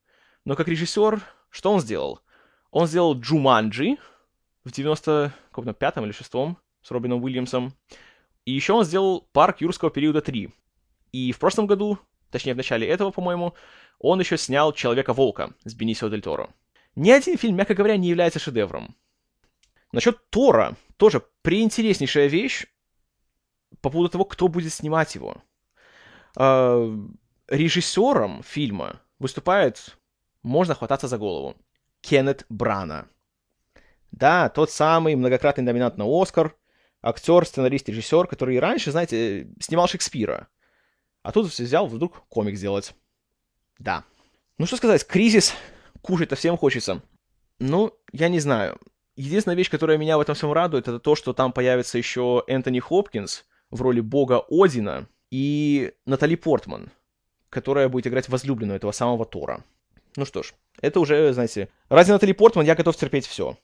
Но 0.44 0.54
как 0.54 0.68
режиссер, 0.68 1.22
что 1.50 1.72
он 1.72 1.80
сделал? 1.80 2.20
Он 2.70 2.86
сделал 2.86 3.18
«Джуманджи» 3.18 3.96
в 4.64 4.70
95-м 4.70 6.04
или 6.04 6.14
6-м 6.14 6.58
с 6.82 6.90
Робином 6.90 7.24
Уильямсом. 7.24 7.74
И 8.44 8.52
еще 8.52 8.74
он 8.74 8.84
сделал 8.84 9.28
«Парк 9.32 9.60
юрского 9.60 9.90
периода 9.90 10.20
3». 10.20 10.52
И 11.12 11.32
в 11.32 11.38
прошлом 11.38 11.66
году, 11.66 11.98
точнее 12.30 12.54
в 12.54 12.58
начале 12.58 12.86
этого, 12.86 13.10
по-моему, 13.10 13.54
он 13.98 14.20
еще 14.20 14.36
снял 14.36 14.72
«Человека-волка» 14.72 15.54
с 15.64 15.74
Бенисио 15.74 16.08
Дель 16.08 16.22
Торо. 16.22 16.50
Ни 16.94 17.10
один 17.10 17.38
фильм, 17.38 17.56
мягко 17.56 17.74
говоря, 17.74 17.96
не 17.96 18.08
является 18.08 18.38
шедевром. 18.38 18.94
Насчет 19.92 20.30
Тора 20.30 20.76
тоже 20.96 21.22
преинтереснейшая 21.42 22.26
вещь 22.26 22.66
по 23.80 23.90
поводу 23.90 24.10
того, 24.10 24.24
кто 24.24 24.48
будет 24.48 24.72
снимать 24.72 25.14
его. 25.14 25.42
Э, 26.36 26.96
режиссером 27.48 28.42
фильма 28.42 29.00
выступает, 29.18 29.98
можно 30.42 30.74
хвататься 30.74 31.08
за 31.08 31.18
голову, 31.18 31.56
Кеннет 32.00 32.44
Брана. 32.48 33.08
Да, 34.10 34.48
тот 34.48 34.70
самый 34.70 35.14
многократный 35.14 35.64
номинант 35.64 35.96
на 35.96 36.04
Оскар, 36.06 36.54
актер, 37.02 37.46
сценарист, 37.46 37.88
режиссер, 37.88 38.26
который 38.26 38.58
раньше, 38.58 38.90
знаете, 38.90 39.48
снимал 39.60 39.86
Шекспира. 39.88 40.48
А 41.22 41.32
тут 41.32 41.46
взял 41.46 41.86
вдруг 41.86 42.26
комик 42.28 42.56
сделать. 42.56 42.94
Да. 43.78 44.04
Ну 44.56 44.66
что 44.66 44.76
сказать, 44.76 45.06
кризис, 45.06 45.54
кушать-то 46.00 46.36
всем 46.36 46.56
хочется. 46.56 47.02
Ну, 47.58 47.92
я 48.12 48.28
не 48.28 48.40
знаю. 48.40 48.80
Единственная 49.18 49.56
вещь, 49.56 49.68
которая 49.68 49.98
меня 49.98 50.16
в 50.16 50.20
этом 50.20 50.36
всем 50.36 50.52
радует, 50.52 50.86
это 50.86 51.00
то, 51.00 51.16
что 51.16 51.32
там 51.32 51.52
появится 51.52 51.98
еще 51.98 52.44
Энтони 52.46 52.78
Хопкинс 52.78 53.46
в 53.68 53.82
роли 53.82 53.98
бога 54.00 54.44
Одина 54.48 55.08
и 55.32 55.92
Натали 56.06 56.36
Портман, 56.36 56.92
которая 57.50 57.88
будет 57.88 58.06
играть 58.06 58.28
возлюбленную 58.28 58.76
этого 58.76 58.92
самого 58.92 59.26
Тора. 59.26 59.64
Ну 60.14 60.24
что 60.24 60.44
ж, 60.44 60.54
это 60.80 61.00
уже, 61.00 61.32
знаете, 61.32 61.68
ради 61.88 62.12
Натали 62.12 62.30
Портман 62.30 62.64
я 62.64 62.76
готов 62.76 62.96
терпеть 62.96 63.26
все. 63.26 63.58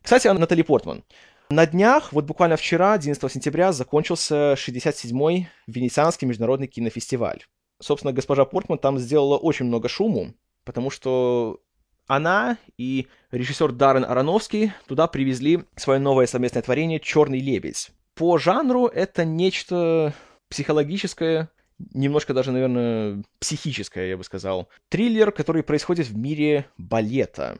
Кстати, 0.00 0.28
о 0.28 0.32
Натали 0.32 0.62
Портман. 0.62 1.04
На 1.50 1.66
днях, 1.66 2.14
вот 2.14 2.24
буквально 2.24 2.56
вчера, 2.56 2.94
11 2.94 3.30
сентября, 3.30 3.72
закончился 3.72 4.54
67-й 4.54 5.46
Венецианский 5.66 6.26
международный 6.26 6.68
кинофестиваль. 6.68 7.44
Собственно, 7.82 8.14
госпожа 8.14 8.46
Портман 8.46 8.78
там 8.78 8.98
сделала 8.98 9.36
очень 9.36 9.66
много 9.66 9.90
шуму, 9.90 10.32
потому 10.64 10.88
что 10.88 11.60
она 12.06 12.58
и 12.78 13.08
режиссер 13.30 13.72
Даррен 13.72 14.04
Аронофский 14.04 14.72
туда 14.86 15.06
привезли 15.06 15.64
свое 15.76 16.00
новое 16.00 16.26
совместное 16.26 16.62
творение 16.62 17.00
«Черный 17.00 17.40
лебедь». 17.40 17.90
По 18.14 18.38
жанру 18.38 18.86
это 18.86 19.24
нечто 19.24 20.14
психологическое, 20.48 21.50
немножко 21.92 22.32
даже, 22.32 22.52
наверное, 22.52 23.22
психическое, 23.38 24.08
я 24.08 24.16
бы 24.16 24.24
сказал. 24.24 24.68
Триллер, 24.88 25.32
который 25.32 25.62
происходит 25.62 26.06
в 26.06 26.16
мире 26.16 26.66
балета. 26.78 27.58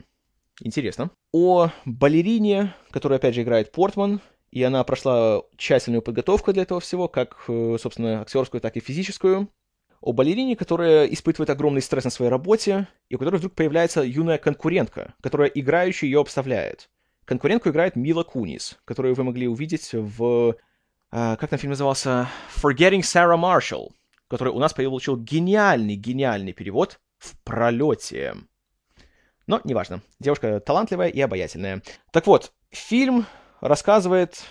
Интересно. 0.63 1.11
О 1.33 1.71
балерине, 1.85 2.75
которую, 2.91 3.17
опять 3.17 3.35
же, 3.35 3.43
играет 3.43 3.73
Портман, 3.73 4.21
и 4.51 4.63
она 4.63 4.83
прошла 4.85 5.43
тщательную 5.57 6.01
подготовку 6.01 6.53
для 6.53 6.63
этого 6.63 6.81
всего, 6.81 7.09
как, 7.09 7.45
э, 7.49 7.77
собственно, 7.79 8.23
актерскую, 8.23 8.61
так 8.61 8.77
и 8.77 8.81
физическую 8.81 9.51
о 10.01 10.13
балерине, 10.13 10.57
которая 10.57 11.07
испытывает 11.07 11.51
огромный 11.51 11.83
стресс 11.83 12.05
на 12.05 12.11
своей 12.11 12.31
работе, 12.31 12.89
и 13.09 13.15
у 13.15 13.19
которой 13.19 13.37
вдруг 13.37 13.55
появляется 13.55 14.03
юная 14.03 14.39
конкурентка, 14.39 15.15
которая 15.21 15.49
играюще 15.49 16.07
ее 16.07 16.21
обставляет. 16.21 16.89
Конкурентку 17.25 17.71
играет 17.71 17.97
Мила 17.97 18.23
Кунис, 18.23 18.79
которую 18.85 19.15
вы 19.15 19.25
могли 19.25 19.49
увидеть 19.49 19.91
в... 19.93 20.57
Э, 21.11 21.37
как 21.37 21.51
на 21.51 21.59
фильм 21.59 21.71
назывался? 21.71 22.29
Forgetting 22.55 23.01
Sarah 23.01 23.37
Marshall, 23.37 23.91
который 24.29 24.53
у 24.53 24.59
нас 24.59 24.73
получил 24.73 25.17
гениальный, 25.17 25.97
гениальный 25.97 26.53
перевод 26.53 27.01
в 27.19 27.37
пролете. 27.43 28.37
Но 29.47 29.61
неважно. 29.65 30.03
Девушка 30.21 30.61
талантливая 30.61 31.09
и 31.09 31.21
обаятельная. 31.21 31.83
Так 32.13 32.27
вот, 32.27 32.53
фильм 32.71 33.27
рассказывает 33.61 34.45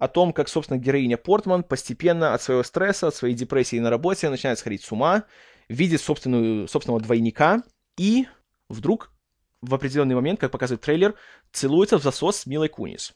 о 0.00 0.08
том, 0.08 0.32
как, 0.32 0.48
собственно, 0.48 0.78
героиня 0.78 1.18
Портман 1.18 1.62
постепенно 1.62 2.32
от 2.32 2.40
своего 2.40 2.62
стресса, 2.62 3.08
от 3.08 3.14
своей 3.14 3.34
депрессии 3.34 3.78
на 3.78 3.90
работе 3.90 4.30
начинает 4.30 4.58
сходить 4.58 4.82
с 4.82 4.90
ума, 4.90 5.24
видит 5.68 6.00
собственную, 6.00 6.66
собственного 6.68 7.02
двойника 7.02 7.62
и 7.98 8.26
вдруг 8.70 9.12
в 9.60 9.74
определенный 9.74 10.14
момент, 10.14 10.40
как 10.40 10.52
показывает 10.52 10.80
трейлер, 10.80 11.16
целуется 11.52 11.98
в 11.98 12.02
засос 12.02 12.38
с 12.38 12.46
Милой 12.46 12.70
Кунис. 12.70 13.12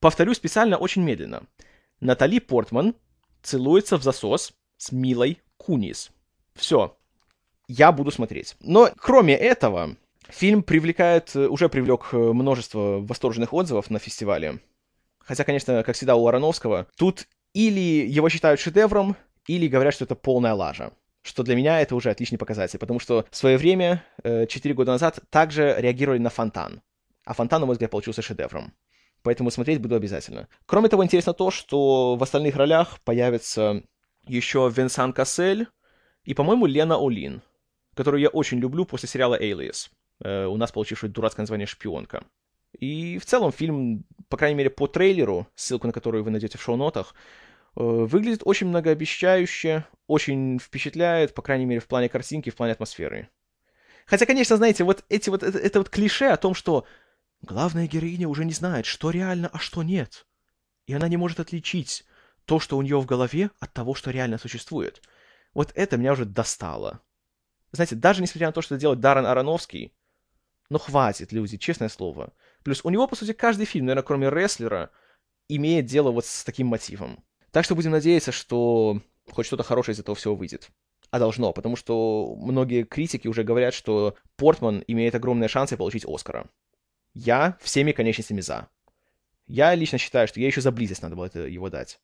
Повторю 0.00 0.34
специально 0.34 0.76
очень 0.76 1.02
медленно. 1.02 1.44
Натали 2.00 2.40
Портман 2.40 2.94
целуется 3.42 3.96
в 3.96 4.02
засос 4.02 4.52
с 4.76 4.92
Милой 4.92 5.40
Кунис. 5.56 6.10
Все. 6.54 6.94
Я 7.68 7.90
буду 7.90 8.10
смотреть. 8.10 8.54
Но 8.60 8.90
кроме 8.98 9.34
этого, 9.34 9.96
фильм 10.28 10.62
привлекает, 10.62 11.34
уже 11.34 11.70
привлек 11.70 12.12
множество 12.12 12.98
восторженных 13.00 13.54
отзывов 13.54 13.88
на 13.88 13.98
фестивале. 13.98 14.60
Хотя, 15.28 15.44
конечно, 15.44 15.82
как 15.82 15.94
всегда 15.94 16.16
у 16.16 16.26
Ароновского, 16.26 16.86
тут 16.96 17.28
или 17.52 18.06
его 18.08 18.30
считают 18.30 18.58
шедевром, 18.58 19.14
или 19.46 19.68
говорят, 19.68 19.92
что 19.92 20.04
это 20.04 20.14
полная 20.14 20.54
лажа. 20.54 20.92
Что 21.20 21.42
для 21.42 21.54
меня 21.54 21.82
это 21.82 21.94
уже 21.94 22.08
отличный 22.10 22.38
показатель, 22.38 22.78
потому 22.78 22.98
что 22.98 23.26
в 23.30 23.36
свое 23.36 23.58
время, 23.58 24.02
4 24.24 24.48
э, 24.48 24.72
года 24.72 24.92
назад, 24.92 25.18
также 25.28 25.76
реагировали 25.78 26.18
на 26.18 26.30
Фонтан. 26.30 26.80
А 27.26 27.34
Фонтан, 27.34 27.60
на 27.60 27.66
мой 27.66 27.74
взгляд, 27.74 27.90
получился 27.90 28.22
шедевром. 28.22 28.72
Поэтому 29.22 29.50
смотреть 29.50 29.82
буду 29.82 29.96
обязательно. 29.96 30.48
Кроме 30.64 30.88
того, 30.88 31.04
интересно 31.04 31.34
то, 31.34 31.50
что 31.50 32.16
в 32.16 32.22
остальных 32.22 32.56
ролях 32.56 32.98
появится 33.04 33.82
еще 34.26 34.72
Венсан 34.74 35.12
Кассель 35.12 35.66
и, 36.24 36.32
по-моему, 36.32 36.64
Лена 36.64 36.96
Олин, 36.96 37.42
которую 37.94 38.22
я 38.22 38.28
очень 38.30 38.60
люблю 38.60 38.86
после 38.86 39.10
сериала 39.10 39.38
«Alias», 39.38 39.90
э, 40.24 40.46
у 40.46 40.56
нас 40.56 40.72
получивший 40.72 41.10
дурацкое 41.10 41.42
название 41.42 41.66
«Шпионка». 41.66 42.24
И 42.78 43.18
в 43.18 43.26
целом 43.26 43.52
фильм, 43.52 44.04
по 44.28 44.36
крайней 44.36 44.56
мере, 44.56 44.70
по 44.70 44.86
трейлеру, 44.86 45.48
ссылку 45.54 45.86
на 45.86 45.92
которую 45.92 46.24
вы 46.24 46.30
найдете 46.30 46.58
в 46.58 46.62
шоу-нотах, 46.62 47.14
э, 47.14 47.80
выглядит 47.82 48.42
очень 48.44 48.68
многообещающе, 48.68 49.84
очень 50.06 50.58
впечатляет, 50.58 51.34
по 51.34 51.42
крайней 51.42 51.64
мере, 51.64 51.80
в 51.80 51.86
плане 51.86 52.08
картинки, 52.08 52.50
в 52.50 52.56
плане 52.56 52.72
атмосферы. 52.72 53.28
Хотя, 54.06 54.26
конечно, 54.26 54.56
знаете, 54.56 54.84
вот 54.84 55.04
эти 55.08 55.28
вот, 55.28 55.42
это, 55.42 55.58
это 55.58 55.80
вот 55.80 55.90
клише 55.90 56.26
о 56.26 56.36
том, 56.36 56.54
что 56.54 56.86
главная 57.42 57.86
героиня 57.86 58.28
уже 58.28 58.44
не 58.44 58.52
знает, 58.52 58.86
что 58.86 59.10
реально, 59.10 59.50
а 59.52 59.58
что 59.58 59.82
нет. 59.82 60.26
И 60.86 60.94
она 60.94 61.08
не 61.08 61.16
может 61.16 61.40
отличить 61.40 62.04
то, 62.46 62.58
что 62.58 62.78
у 62.78 62.82
нее 62.82 62.98
в 62.98 63.06
голове, 63.06 63.50
от 63.60 63.72
того, 63.74 63.94
что 63.94 64.10
реально 64.10 64.38
существует. 64.38 65.02
Вот 65.52 65.72
это 65.74 65.98
меня 65.98 66.12
уже 66.12 66.24
достало. 66.24 67.02
Знаете, 67.72 67.94
даже 67.94 68.22
несмотря 68.22 68.46
на 68.46 68.52
то, 68.52 68.62
что 68.62 68.78
делает 68.78 69.00
Даррен 69.00 69.26
Ароновский, 69.26 69.92
ну 70.70 70.78
хватит, 70.78 71.32
люди, 71.32 71.58
честное 71.58 71.90
слово. 71.90 72.32
Плюс 72.68 72.82
у 72.84 72.90
него, 72.90 73.06
по 73.06 73.16
сути, 73.16 73.32
каждый 73.32 73.64
фильм, 73.64 73.86
наверное, 73.86 74.02
кроме 74.02 74.28
«Рестлера», 74.28 74.90
имеет 75.48 75.86
дело 75.86 76.10
вот 76.10 76.26
с 76.26 76.44
таким 76.44 76.66
мотивом. 76.66 77.24
Так 77.50 77.64
что 77.64 77.74
будем 77.74 77.92
надеяться, 77.92 78.30
что 78.30 79.00
хоть 79.30 79.46
что-то 79.46 79.62
хорошее 79.62 79.94
из 79.94 80.00
этого 80.00 80.14
всего 80.14 80.36
выйдет. 80.36 80.68
А 81.10 81.18
должно, 81.18 81.54
потому 81.54 81.76
что 81.76 82.36
многие 82.36 82.82
критики 82.82 83.26
уже 83.26 83.42
говорят, 83.42 83.72
что 83.72 84.18
Портман 84.36 84.84
имеет 84.86 85.14
огромные 85.14 85.48
шансы 85.48 85.78
получить 85.78 86.04
Оскара. 86.06 86.50
Я 87.14 87.56
всеми 87.62 87.92
конечностями 87.92 88.42
за. 88.42 88.68
Я 89.46 89.74
лично 89.74 89.96
считаю, 89.96 90.28
что 90.28 90.38
ей 90.38 90.48
еще 90.48 90.60
за 90.60 90.70
близость 90.70 91.00
надо 91.00 91.16
было 91.16 91.24
это 91.24 91.46
его 91.46 91.70
дать. 91.70 91.98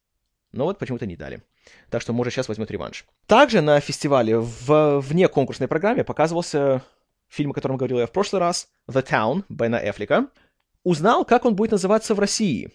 Но 0.53 0.65
вот 0.65 0.79
почему-то 0.79 1.05
не 1.05 1.15
дали. 1.17 1.43
Так 1.91 2.01
что, 2.01 2.15
может, 2.15 2.33
сейчас 2.33 2.49
возьмет 2.49 2.71
реванш. 2.71 3.05
Также 3.27 3.61
на 3.61 3.81
фестивале 3.81 4.39
в 4.39 5.01
вне 5.01 5.29
конкурсной 5.29 5.69
программе 5.69 6.05
показывался 6.05 6.83
фильм, 7.29 7.51
о 7.51 7.55
котором 7.55 7.77
говорил 7.77 7.99
я 7.99 8.07
в 8.07 8.13
прошлый 8.13 8.41
раз, 8.41 8.69
The 8.89 9.07
Town 9.07 9.45
Бена 9.51 9.77
Эфлика, 9.77 10.29
узнал, 10.85 11.25
как 11.25 11.45
он 11.45 11.57
будет 11.57 11.73
называться 11.73 12.15
в 12.15 12.21
России. 12.21 12.71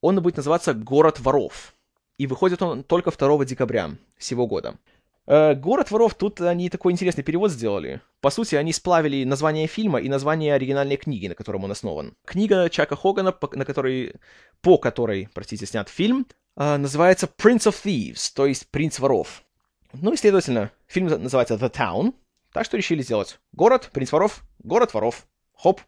Он 0.00 0.20
будет 0.22 0.38
называться 0.38 0.72
«Город 0.72 1.20
воров». 1.20 1.74
И 2.18 2.26
выходит 2.26 2.62
он 2.62 2.84
только 2.84 3.10
2 3.10 3.44
декабря 3.44 3.90
сего 4.18 4.46
года. 4.46 4.78
Э, 5.26 5.54
«Город 5.54 5.90
воров» 5.90 6.14
тут 6.14 6.40
они 6.40 6.70
такой 6.70 6.92
интересный 6.92 7.22
перевод 7.22 7.50
сделали. 7.50 8.00
По 8.20 8.30
сути, 8.30 8.54
они 8.54 8.72
сплавили 8.72 9.24
название 9.24 9.66
фильма 9.66 10.00
и 10.00 10.08
название 10.08 10.54
оригинальной 10.54 10.96
книги, 10.96 11.28
на 11.28 11.34
котором 11.34 11.64
он 11.64 11.72
основан. 11.72 12.14
Книга 12.24 12.68
Чака 12.70 12.96
Хогана, 12.96 13.32
по, 13.32 13.54
на 13.56 13.64
которой, 13.64 14.14
по 14.60 14.78
которой, 14.78 15.28
простите, 15.34 15.66
снят 15.66 15.88
фильм, 15.88 16.26
э, 16.56 16.76
называется 16.76 17.26
«Prince 17.26 17.70
of 17.70 17.76
Thieves», 17.84 18.32
то 18.34 18.46
есть 18.46 18.70
«Принц 18.70 18.98
воров». 18.98 19.44
Ну 19.92 20.12
и, 20.12 20.16
следовательно, 20.16 20.70
фильм 20.86 21.06
называется 21.06 21.54
«The 21.54 21.70
Town», 21.70 22.14
так 22.52 22.64
что 22.64 22.76
решили 22.76 23.02
сделать 23.02 23.38
город, 23.52 23.90
принц 23.92 24.12
воров, 24.12 24.42
город 24.58 24.94
воров. 24.94 25.26
Хоп. 25.54 25.80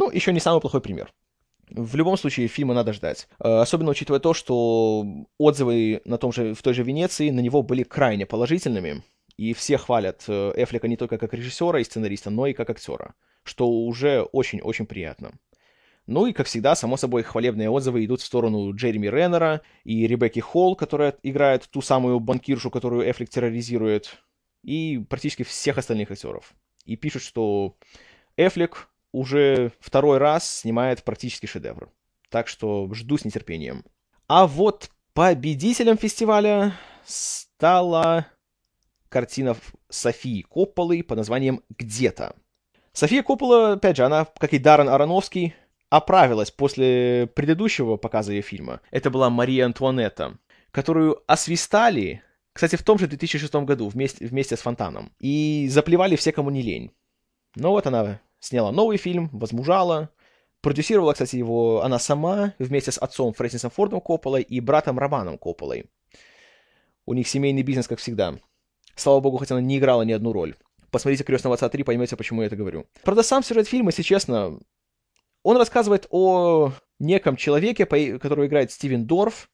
Ну, 0.00 0.10
еще 0.10 0.32
не 0.32 0.40
самый 0.40 0.62
плохой 0.62 0.80
пример. 0.80 1.12
В 1.68 1.94
любом 1.94 2.16
случае, 2.16 2.48
фильма 2.48 2.72
надо 2.72 2.94
ждать. 2.94 3.28
Э, 3.38 3.60
особенно 3.60 3.90
учитывая 3.90 4.18
то, 4.18 4.32
что 4.32 5.04
отзывы 5.36 6.00
на 6.06 6.16
том 6.16 6.32
же, 6.32 6.54
в 6.54 6.62
той 6.62 6.72
же 6.72 6.82
Венеции 6.82 7.28
на 7.28 7.40
него 7.40 7.62
были 7.62 7.82
крайне 7.82 8.24
положительными. 8.24 9.02
И 9.36 9.52
все 9.52 9.76
хвалят 9.76 10.24
э, 10.26 10.52
Эфлика 10.56 10.88
не 10.88 10.96
только 10.96 11.18
как 11.18 11.34
режиссера 11.34 11.80
и 11.80 11.84
сценариста, 11.84 12.30
но 12.30 12.46
и 12.46 12.54
как 12.54 12.70
актера. 12.70 13.12
Что 13.44 13.70
уже 13.70 14.22
очень-очень 14.22 14.86
приятно. 14.86 15.32
Ну 16.06 16.24
и, 16.24 16.32
как 16.32 16.46
всегда, 16.46 16.74
само 16.74 16.96
собой, 16.96 17.22
хвалебные 17.22 17.68
отзывы 17.68 18.02
идут 18.02 18.22
в 18.22 18.24
сторону 18.24 18.74
Джереми 18.74 19.08
Реннера 19.08 19.60
и 19.84 20.06
Ребекки 20.06 20.40
Холл, 20.40 20.76
которая 20.76 21.14
играет 21.22 21.68
ту 21.70 21.82
самую 21.82 22.20
банкиршу, 22.20 22.70
которую 22.70 23.08
Эфлик 23.08 23.28
терроризирует, 23.28 24.16
и 24.64 24.98
практически 25.10 25.42
всех 25.42 25.76
остальных 25.76 26.10
актеров. 26.10 26.54
И 26.86 26.96
пишут, 26.96 27.22
что 27.22 27.76
Эфлик 28.38 28.89
уже 29.12 29.72
второй 29.80 30.18
раз 30.18 30.60
снимает 30.60 31.02
практически 31.02 31.46
шедевр. 31.46 31.90
Так 32.28 32.48
что 32.48 32.92
жду 32.92 33.18
с 33.18 33.24
нетерпением. 33.24 33.84
А 34.28 34.46
вот 34.46 34.90
победителем 35.14 35.98
фестиваля 35.98 36.74
стала 37.04 38.26
картина 39.08 39.56
Софии 39.88 40.42
Копполы 40.42 41.02
под 41.02 41.18
названием 41.18 41.62
«Где-то». 41.76 42.36
София 42.92 43.22
Коппола, 43.22 43.72
опять 43.72 43.96
же, 43.96 44.04
она, 44.04 44.24
как 44.24 44.52
и 44.52 44.58
Даррен 44.58 44.88
Аронофский, 44.88 45.54
оправилась 45.90 46.50
после 46.50 47.28
предыдущего 47.34 47.96
показа 47.96 48.32
ее 48.32 48.42
фильма. 48.42 48.80
Это 48.90 49.10
была 49.10 49.30
Мария 49.30 49.66
Антуанетта, 49.66 50.38
которую 50.70 51.22
освистали, 51.26 52.22
кстати, 52.52 52.76
в 52.76 52.82
том 52.82 52.98
же 52.98 53.06
2006 53.06 53.52
году 53.54 53.88
вместе, 53.88 54.26
вместе 54.26 54.56
с 54.56 54.60
Фонтаном. 54.60 55.12
И 55.18 55.68
заплевали 55.68 56.16
все, 56.16 56.32
кому 56.32 56.50
не 56.50 56.62
лень. 56.62 56.92
Но 57.56 57.70
вот 57.72 57.86
она 57.86 58.20
сняла 58.40 58.72
новый 58.72 58.96
фильм, 58.96 59.30
возмужала. 59.32 60.10
Продюсировала, 60.60 61.12
кстати, 61.12 61.36
его 61.36 61.82
она 61.82 61.98
сама 61.98 62.54
вместе 62.58 62.92
с 62.92 62.98
отцом 62.98 63.32
Фрэнсисом 63.32 63.70
Фордом 63.70 64.00
Копполой 64.00 64.42
и 64.42 64.60
братом 64.60 64.98
Романом 64.98 65.38
Копполой. 65.38 65.86
У 67.06 67.14
них 67.14 67.28
семейный 67.28 67.62
бизнес, 67.62 67.88
как 67.88 67.98
всегда. 67.98 68.38
Слава 68.94 69.20
богу, 69.20 69.38
хоть 69.38 69.50
она 69.50 69.60
не 69.60 69.78
играла 69.78 70.02
ни 70.02 70.12
одну 70.12 70.32
роль. 70.32 70.54
Посмотрите 70.90 71.24
«Крестного 71.24 71.54
отца 71.54 71.68
3», 71.68 71.84
поймете, 71.84 72.16
почему 72.16 72.42
я 72.42 72.48
это 72.48 72.56
говорю. 72.56 72.86
Правда, 73.02 73.22
сам 73.22 73.42
сюжет 73.42 73.68
фильма, 73.68 73.88
если 73.88 74.02
честно, 74.02 74.58
он 75.42 75.56
рассказывает 75.56 76.06
о 76.10 76.72
неком 76.98 77.36
человеке, 77.36 77.86
который 77.86 78.46
играет 78.46 78.72
Стивен 78.72 79.06
Дорф, 79.06 79.48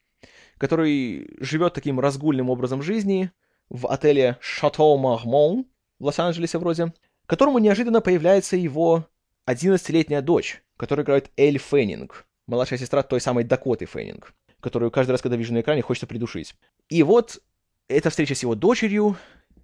который 0.58 1.36
живет 1.38 1.74
таким 1.74 2.00
разгульным 2.00 2.50
образом 2.50 2.82
жизни 2.82 3.30
в 3.68 3.86
отеле 3.86 4.38
Шато 4.40 4.96
Мармон 4.96 5.66
в 5.98 6.06
Лос-Анджелесе 6.06 6.58
вроде 6.58 6.92
которому 7.26 7.58
неожиданно 7.58 8.00
появляется 8.00 8.56
его 8.56 9.08
11-летняя 9.46 10.22
дочь, 10.22 10.62
которая 10.76 11.04
играет 11.04 11.30
Эль 11.36 11.58
Феннинг, 11.58 12.26
младшая 12.46 12.78
сестра 12.78 13.02
той 13.02 13.20
самой 13.20 13.44
Дакоты 13.44 13.86
Феннинг, 13.86 14.34
которую 14.60 14.90
каждый 14.90 15.12
раз, 15.12 15.22
когда 15.22 15.36
вижу 15.36 15.52
на 15.52 15.60
экране, 15.60 15.82
хочется 15.82 16.06
придушить. 16.06 16.54
И 16.88 17.02
вот 17.02 17.40
эта 17.88 18.10
встреча 18.10 18.34
с 18.34 18.42
его 18.42 18.54
дочерью 18.54 19.16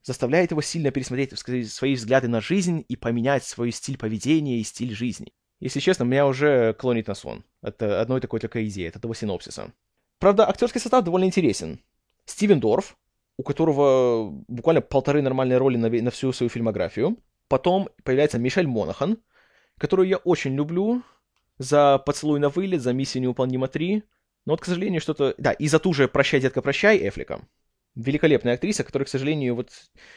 заставляет 0.02 0.50
его 0.50 0.62
сильно 0.62 0.90
пересмотреть 0.90 1.38
свои 1.70 1.94
взгляды 1.94 2.28
на 2.28 2.40
жизнь 2.40 2.84
и 2.88 2.96
поменять 2.96 3.44
свой 3.44 3.70
стиль 3.70 3.98
поведения 3.98 4.58
и 4.58 4.64
стиль 4.64 4.94
жизни. 4.94 5.32
Если 5.60 5.78
честно, 5.78 6.04
меня 6.04 6.26
уже 6.26 6.74
клонит 6.74 7.06
на 7.06 7.14
сон. 7.14 7.44
Это 7.62 8.00
одной 8.00 8.20
такой 8.20 8.40
только 8.40 8.66
идеи, 8.66 8.88
от 8.88 8.96
этого 8.96 9.14
синопсиса. 9.14 9.72
Правда, 10.18 10.48
актерский 10.48 10.80
состав 10.80 11.04
довольно 11.04 11.26
интересен. 11.26 11.80
Стивен 12.24 12.58
Дорф, 12.58 12.96
у 13.36 13.44
которого 13.44 14.30
буквально 14.48 14.80
полторы 14.80 15.22
нормальные 15.22 15.58
роли 15.58 15.76
на, 15.76 15.88
на 15.88 16.10
всю 16.10 16.32
свою 16.32 16.50
фильмографию. 16.50 17.16
Потом 17.52 17.90
появляется 18.02 18.38
Мишель 18.38 18.66
Монахан, 18.66 19.18
которую 19.76 20.08
я 20.08 20.16
очень 20.16 20.54
люблю 20.54 21.02
за 21.58 21.98
«Поцелуй 21.98 22.40
на 22.40 22.48
вылет», 22.48 22.80
за 22.80 22.94
«Миссия 22.94 23.20
невыполнима 23.20 23.66
3». 23.66 24.02
Но 24.46 24.54
вот, 24.54 24.62
к 24.62 24.64
сожалению, 24.64 25.02
что-то... 25.02 25.34
Да, 25.36 25.52
и 25.52 25.68
за 25.68 25.78
ту 25.78 25.92
же 25.92 26.08
«Прощай, 26.08 26.40
детка, 26.40 26.62
прощай» 26.62 27.06
Эфлика. 27.06 27.46
Великолепная 27.94 28.54
актриса, 28.54 28.84
которая, 28.84 29.04
к 29.04 29.10
сожалению, 29.10 29.54
вот 29.54 29.68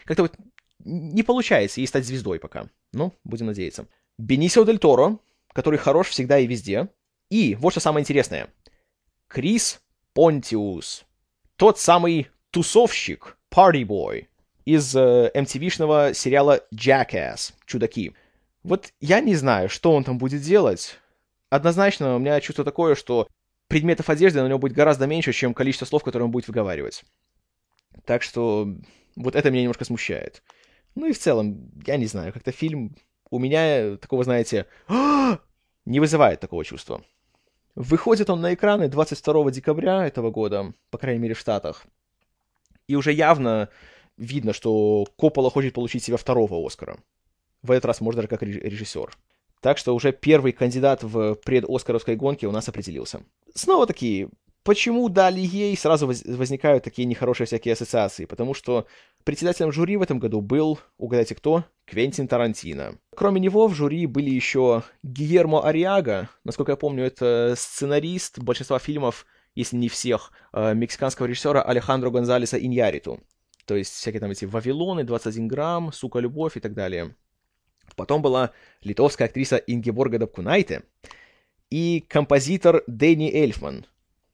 как-то 0.05 0.21
вот 0.21 0.37
не 0.79 1.23
получается 1.23 1.81
ей 1.81 1.87
стать 1.87 2.05
звездой 2.05 2.39
пока. 2.39 2.69
Ну, 2.93 3.11
будем 3.25 3.47
надеяться. 3.47 3.85
Бенисио 4.17 4.63
Дель 4.63 4.79
Торо, 4.79 5.19
который 5.51 5.77
хорош 5.77 6.07
всегда 6.07 6.39
и 6.39 6.47
везде. 6.47 6.87
И, 7.29 7.55
вот 7.55 7.71
что 7.71 7.81
самое 7.81 8.03
интересное. 8.03 8.47
Крис 9.27 9.81
Понтиус. 10.13 11.03
Тот 11.57 11.79
самый 11.79 12.29
тусовщик, 12.51 13.37
party 13.53 13.83
boy, 13.83 14.27
из 14.65 14.95
э, 14.95 15.31
MTV-шного 15.33 16.13
сериала 16.13 16.61
Jackass, 16.73 17.53
«Чудаки». 17.65 18.13
Вот 18.63 18.91
я 18.99 19.19
не 19.21 19.35
знаю, 19.35 19.69
что 19.69 19.91
он 19.93 20.03
там 20.03 20.17
будет 20.17 20.41
делать. 20.41 20.99
Однозначно, 21.49 22.15
у 22.15 22.19
меня 22.19 22.41
чувство 22.41 22.65
такое, 22.65 22.95
что 22.95 23.27
предметов 23.67 24.09
одежды 24.09 24.41
на 24.41 24.47
него 24.47 24.57
будет 24.57 24.73
гораздо 24.73 25.05
меньше, 25.05 25.33
чем 25.33 25.53
количество 25.53 25.85
слов, 25.85 26.03
которые 26.03 26.25
он 26.25 26.31
будет 26.31 26.47
выговаривать. 26.47 27.03
Так 28.05 28.23
что 28.23 28.67
вот 29.15 29.35
это 29.35 29.51
меня 29.51 29.61
немножко 29.61 29.85
смущает. 29.85 30.41
Ну 30.95 31.05
и 31.05 31.13
в 31.13 31.19
целом, 31.19 31.71
я 31.85 31.97
не 31.97 32.07
знаю, 32.07 32.33
как-то 32.33 32.51
фильм 32.51 32.95
у 33.29 33.37
меня 33.37 33.97
такого, 33.97 34.23
знаете, 34.23 34.65
не 35.85 35.99
вызывает 35.99 36.39
такого 36.39 36.65
чувства. 36.65 37.03
Выходит 37.75 38.29
он 38.29 38.41
на 38.41 38.53
экраны 38.53 38.87
22 38.87 39.51
декабря 39.51 40.07
этого 40.07 40.31
года, 40.31 40.73
по 40.89 40.97
крайней 40.97 41.19
мере 41.21 41.35
в 41.35 41.39
Штатах. 41.39 41.85
И 42.87 42.95
уже 42.95 43.11
явно 43.11 43.69
видно, 44.17 44.53
что 44.53 45.05
Коппола 45.17 45.49
хочет 45.49 45.73
получить 45.73 46.03
себе 46.03 46.17
второго 46.17 46.65
Оскара. 46.65 46.97
В 47.61 47.71
этот 47.71 47.85
раз, 47.85 48.01
может, 48.01 48.17
даже 48.17 48.27
как 48.27 48.43
режиссер. 48.43 49.17
Так 49.61 49.77
что 49.77 49.95
уже 49.95 50.11
первый 50.11 50.51
кандидат 50.51 51.03
в 51.03 51.35
предоскаровской 51.35 52.15
гонке 52.15 52.47
у 52.47 52.51
нас 52.51 52.69
определился. 52.69 53.23
Снова 53.55 53.87
таки, 53.87 54.27
почему 54.63 55.09
дали 55.09 55.39
ей, 55.39 55.75
сразу 55.75 56.05
возникают 56.05 56.83
такие 56.83 57.05
нехорошие 57.05 57.47
всякие 57.47 57.73
ассоциации, 57.73 58.25
потому 58.25 58.53
что 58.53 58.85
председателем 59.23 59.71
жюри 59.71 59.97
в 59.97 60.03
этом 60.03 60.19
году 60.19 60.41
был, 60.41 60.79
угадайте 60.97 61.35
кто, 61.35 61.63
Квентин 61.85 62.27
Тарантино. 62.27 62.99
Кроме 63.15 63.39
него 63.39 63.67
в 63.67 63.73
жюри 63.73 64.05
были 64.05 64.29
еще 64.29 64.83
Гиермо 65.03 65.65
Ариага, 65.65 66.29
насколько 66.43 66.73
я 66.73 66.75
помню, 66.75 67.03
это 67.05 67.55
сценарист 67.57 68.39
большинства 68.39 68.77
фильмов, 68.77 69.25
если 69.55 69.77
не 69.77 69.87
всех, 69.87 70.31
э, 70.53 70.73
мексиканского 70.73 71.27
режиссера 71.27 71.61
Алехандро 71.61 72.09
Гонзалеса 72.09 72.59
Иньяриту. 72.59 73.19
То 73.65 73.75
есть 73.75 73.93
всякие 73.93 74.19
там 74.19 74.31
эти 74.31 74.45
Вавилоны, 74.45 75.03
21 75.03 75.47
грамм, 75.47 75.91
Сука, 75.91 76.19
любовь 76.19 76.57
и 76.57 76.59
так 76.59 76.73
далее. 76.73 77.15
Потом 77.95 78.21
была 78.21 78.51
литовская 78.81 79.27
актриса 79.27 79.57
Ингеборга 79.57 80.19
Дапкунайте 80.19 80.83
и 81.69 82.03
композитор 82.07 82.83
Дэнни 82.87 83.31
Эльфман, 83.33 83.85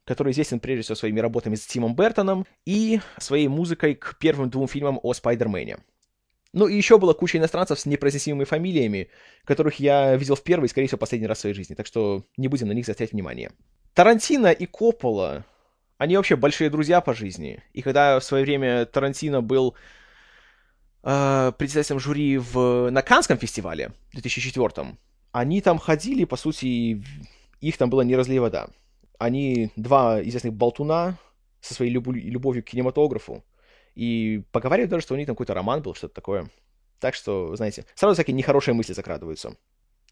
который 0.05 0.31
известен 0.31 0.59
прежде 0.59 0.83
всего 0.83 0.95
своими 0.95 1.19
работами 1.19 1.55
с 1.55 1.65
Тимом 1.65 1.95
Бертоном 1.95 2.45
и 2.65 2.99
своей 3.17 3.47
музыкой 3.47 3.95
к 3.95 4.17
первым 4.19 4.49
двум 4.49 4.67
фильмам 4.67 4.99
о 5.03 5.13
Спайдермене. 5.13 5.77
Ну 6.53 6.67
и 6.67 6.75
еще 6.75 6.97
была 6.97 7.13
куча 7.13 7.37
иностранцев 7.37 7.79
с 7.79 7.85
непроизносимыми 7.85 8.43
фамилиями, 8.43 9.09
которых 9.45 9.79
я 9.79 10.15
видел 10.17 10.35
в 10.35 10.43
первый 10.43 10.65
и, 10.65 10.67
скорее 10.67 10.87
всего, 10.87 10.99
последний 10.99 11.27
раз 11.27 11.37
в 11.37 11.41
своей 11.41 11.55
жизни, 11.55 11.75
так 11.75 11.85
что 11.85 12.25
не 12.35 12.49
будем 12.49 12.67
на 12.67 12.73
них 12.73 12.85
заострять 12.85 13.13
внимание. 13.13 13.51
Тарантино 13.93 14.51
и 14.51 14.65
Коппола 14.65 15.45
они 16.01 16.17
вообще 16.17 16.35
большие 16.35 16.71
друзья 16.71 16.99
по 16.99 17.13
жизни. 17.13 17.61
И 17.73 17.83
когда 17.83 18.19
в 18.19 18.23
свое 18.23 18.43
время 18.43 18.87
Тарантино 18.87 19.43
был 19.43 19.75
э, 21.03 21.51
председателем 21.55 21.99
жюри 21.99 22.39
в, 22.39 22.89
на 22.89 23.03
Канском 23.03 23.37
фестивале 23.37 23.91
в 24.09 24.13
2004 24.13 24.97
они 25.31 25.61
там 25.61 25.77
ходили, 25.77 26.25
по 26.25 26.37
сути, 26.37 27.03
их 27.59 27.77
там 27.77 27.91
было 27.91 28.01
не 28.01 28.15
разлей 28.15 28.39
вода. 28.39 28.69
Они 29.19 29.69
два 29.75 30.19
известных 30.23 30.53
болтуна 30.53 31.19
со 31.59 31.75
своей 31.75 31.91
любу- 31.91 32.13
любовью 32.13 32.63
к 32.63 32.69
кинематографу. 32.69 33.45
И 33.93 34.41
поговаривают 34.51 34.89
даже, 34.89 35.03
что 35.03 35.13
у 35.13 35.17
них 35.17 35.27
там 35.27 35.35
какой-то 35.35 35.53
роман 35.53 35.83
был, 35.83 35.93
что-то 35.93 36.15
такое. 36.15 36.49
Так 36.99 37.13
что, 37.13 37.55
знаете, 37.55 37.85
сразу 37.93 38.15
всякие 38.15 38.33
нехорошие 38.33 38.73
мысли 38.73 38.93
закрадываются. 38.93 39.55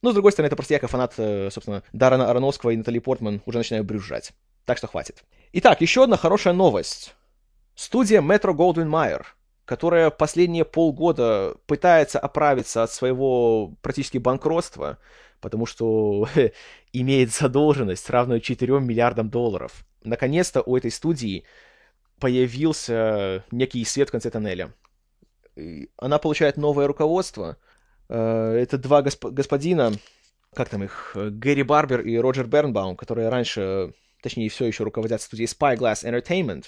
Но, 0.04 0.12
с 0.12 0.14
другой 0.14 0.34
стороны, 0.34 0.50
это 0.50 0.56
просто 0.56 0.76
я, 0.76 0.80
как 0.80 0.92
фанат, 0.92 1.16
э, 1.18 1.50
собственно, 1.50 1.82
Дарана 1.94 2.30
Ароновского 2.30 2.70
и 2.70 2.78
Натали 2.78 3.00
Портман, 3.00 3.42
уже 3.48 3.58
начинаю 3.58 3.84
брюзжать. 3.84 4.34
Так 4.66 4.78
что 4.78 4.86
хватит. 4.86 5.24
Итак, 5.52 5.82
еще 5.82 6.04
одна 6.04 6.18
хорошая 6.18 6.54
новость. 6.54 7.16
Студия 7.76 8.22
Metro 8.22 8.54
Goldwyn 8.54 8.88
Mayer, 8.90 9.24
которая 9.66 10.10
последние 10.10 10.66
полгода 10.66 11.56
пытается 11.66 12.20
оправиться 12.20 12.84
от 12.84 12.92
своего 12.92 13.74
практически 13.82 14.18
банкротства, 14.20 15.00
потому 15.42 15.66
что 15.66 16.28
имеет 16.94 17.32
задолженность, 17.34 18.10
равную 18.10 18.42
4 18.42 18.80
миллиардам 18.80 19.30
долларов. 19.30 19.86
Наконец-то 20.04 20.62
у 20.62 20.78
этой 20.78 20.92
студии 20.92 21.46
появился 22.20 23.44
некий 23.52 23.84
свет 23.86 24.10
в 24.10 24.12
конце 24.12 24.30
тоннеля. 24.30 24.74
она 25.98 26.20
получает 26.20 26.58
новое 26.58 26.88
руководство. 26.88 27.58
Э, 28.10 28.54
это 28.54 28.78
два 28.78 29.02
госп- 29.02 29.32
господина, 29.32 29.94
как 30.54 30.70
там 30.70 30.84
их, 30.84 31.12
Гэри 31.16 31.64
Барбер 31.64 32.02
и 32.02 32.18
Роджер 32.18 32.48
Бернбаум, 32.48 32.96
которые 32.96 33.30
раньше, 33.30 33.94
точнее, 34.22 34.50
все 34.50 34.66
еще 34.66 34.84
руководят 34.84 35.22
студией 35.22 35.48
Spyglass 35.48 36.04
Entertainment. 36.04 36.66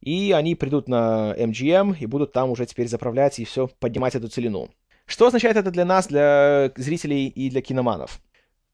И 0.00 0.32
они 0.32 0.54
придут 0.54 0.88
на 0.88 1.34
MGM 1.36 1.96
и 1.98 2.06
будут 2.06 2.32
там 2.32 2.50
уже 2.50 2.66
теперь 2.66 2.88
заправлять 2.88 3.38
и 3.38 3.44
все 3.44 3.68
поднимать 3.80 4.14
эту 4.14 4.28
целину. 4.28 4.70
Что 5.06 5.26
означает 5.26 5.56
это 5.56 5.70
для 5.70 5.84
нас, 5.84 6.06
для 6.06 6.70
зрителей 6.76 7.28
и 7.28 7.50
для 7.50 7.62
киноманов? 7.62 8.20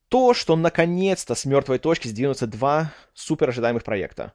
То, 0.08 0.34
что 0.34 0.54
наконец-то 0.56 1.34
с 1.34 1.44
мертвой 1.44 1.78
точки 1.78 2.08
сдвинутся 2.08 2.46
два 2.46 2.92
супер 3.14 3.48
ожидаемых 3.48 3.84
проекта. 3.84 4.34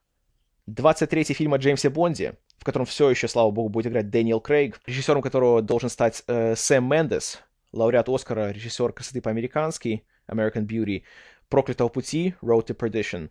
23-й 0.68 1.34
фильм 1.34 1.54
о 1.54 1.58
Джеймсе 1.58 1.90
Бонде, 1.90 2.36
в 2.58 2.64
котором 2.64 2.86
все 2.86 3.10
еще, 3.10 3.28
слава 3.28 3.52
богу, 3.52 3.70
будет 3.70 3.88
играть 3.88 4.10
Дэниел 4.10 4.40
Крейг, 4.40 4.80
режиссером 4.86 5.22
которого 5.22 5.62
должен 5.62 5.90
стать 5.90 6.24
э, 6.28 6.56
Сэм 6.56 6.86
Мендес, 6.90 7.40
лауреат 7.72 8.10
Оскара, 8.10 8.52
режиссер 8.52 8.94
красоты 8.94 9.22
по-американски, 9.22 10.06
American 10.28 10.66
Beauty, 10.66 11.04
Проклятого 11.50 11.90
пути, 11.90 12.36
Road 12.42 12.68
to 12.68 12.76
Perdition, 12.76 13.30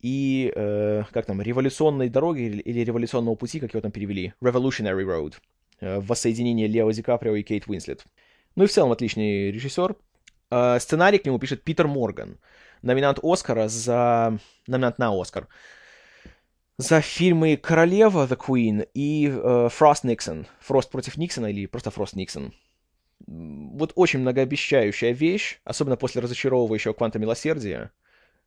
и, 0.00 0.52
э, 0.54 1.04
как 1.12 1.26
там, 1.26 1.40
Революционной 1.40 2.08
дороги 2.08 2.42
или, 2.42 2.60
или 2.60 2.80
Революционного 2.80 3.34
пути, 3.36 3.60
как 3.60 3.72
его 3.72 3.80
там 3.80 3.90
перевели, 3.90 4.34
Revolutionary 4.42 5.04
Road, 5.04 5.34
э, 5.80 6.00
воссоединение 6.00 6.68
Лео 6.68 6.90
Ди 6.90 7.02
Каприо 7.02 7.36
и 7.36 7.42
Кейт 7.42 7.66
Уинслет. 7.66 8.04
Ну 8.56 8.64
и 8.64 8.66
в 8.66 8.72
целом 8.72 8.92
отличный 8.92 9.50
режиссер. 9.50 9.96
Э, 10.50 10.78
сценарий 10.78 11.18
к 11.18 11.24
нему 11.24 11.38
пишет 11.38 11.62
Питер 11.62 11.88
Морган, 11.88 12.38
номинант 12.82 13.18
Оскара 13.22 13.68
за... 13.68 14.38
номинант 14.66 14.98
на 14.98 15.18
Оскар 15.18 15.48
за 16.76 17.00
фильмы 17.00 17.56
«Королева» 17.56 18.26
The 18.26 18.36
Queen 18.36 18.88
и 18.94 19.28
э, 19.28 19.68
«Фрост 19.70 20.04
Никсон». 20.04 20.46
«Фрост 20.60 20.90
против 20.90 21.16
Никсона» 21.16 21.46
или 21.46 21.66
просто 21.66 21.90
«Фрост 21.90 22.16
Никсон». 22.16 22.52
Вот 23.26 23.92
очень 23.94 24.20
многообещающая 24.20 25.12
вещь, 25.12 25.60
особенно 25.64 25.96
после 25.96 26.20
разочаровывающего 26.20 26.92
«Кванта 26.92 27.18
милосердия». 27.18 27.90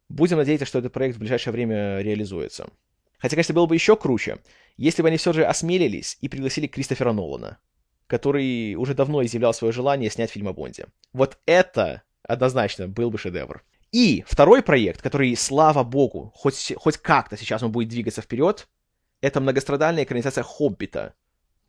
Будем 0.09 0.37
надеяться, 0.37 0.65
что 0.65 0.79
этот 0.79 0.93
проект 0.93 1.17
в 1.17 1.19
ближайшее 1.19 1.51
время 1.51 1.99
реализуется. 1.99 2.69
Хотя, 3.17 3.35
конечно, 3.35 3.53
было 3.55 3.65
бы 3.65 3.75
еще 3.75 3.95
круче, 3.95 4.37
если 4.77 5.01
бы 5.01 5.07
они 5.07 5.17
все 5.17 5.33
же 5.33 5.43
осмелились 5.45 6.17
и 6.21 6.29
пригласили 6.29 6.67
Кристофера 6.67 7.11
Нолана, 7.11 7.57
который 8.05 8.75
уже 8.75 8.93
давно 8.93 9.23
изъявлял 9.23 9.53
свое 9.53 9.73
желание 9.73 10.09
снять 10.09 10.31
фильм 10.31 10.47
о 10.47 10.53
Бонде. 10.53 10.87
Вот 11.13 11.39
это 11.45 12.03
однозначно 12.23 12.87
был 12.87 13.09
бы 13.09 13.17
шедевр. 13.17 13.63
И 13.91 14.23
второй 14.27 14.61
проект, 14.61 15.01
который, 15.01 15.35
слава 15.35 15.83
богу, 15.83 16.31
хоть, 16.35 16.73
хоть 16.77 16.97
как-то 16.97 17.37
сейчас 17.37 17.63
он 17.63 17.71
будет 17.71 17.89
двигаться 17.89 18.21
вперед, 18.21 18.67
это 19.21 19.41
многострадальная 19.41 20.03
экранизация 20.03 20.43
«Хоббита» 20.43 21.15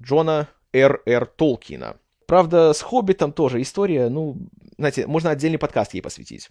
Джона 0.02 0.48
Р. 0.72 1.00
Р. 1.06 1.26
Толкина. 1.26 1.96
Правда, 2.28 2.74
с 2.74 2.82
«Хоббитом» 2.82 3.32
тоже 3.32 3.62
история, 3.62 4.10
ну, 4.10 4.36
знаете, 4.76 5.06
можно 5.06 5.30
отдельный 5.30 5.58
подкаст 5.58 5.94
ей 5.94 6.02
посвятить. 6.02 6.50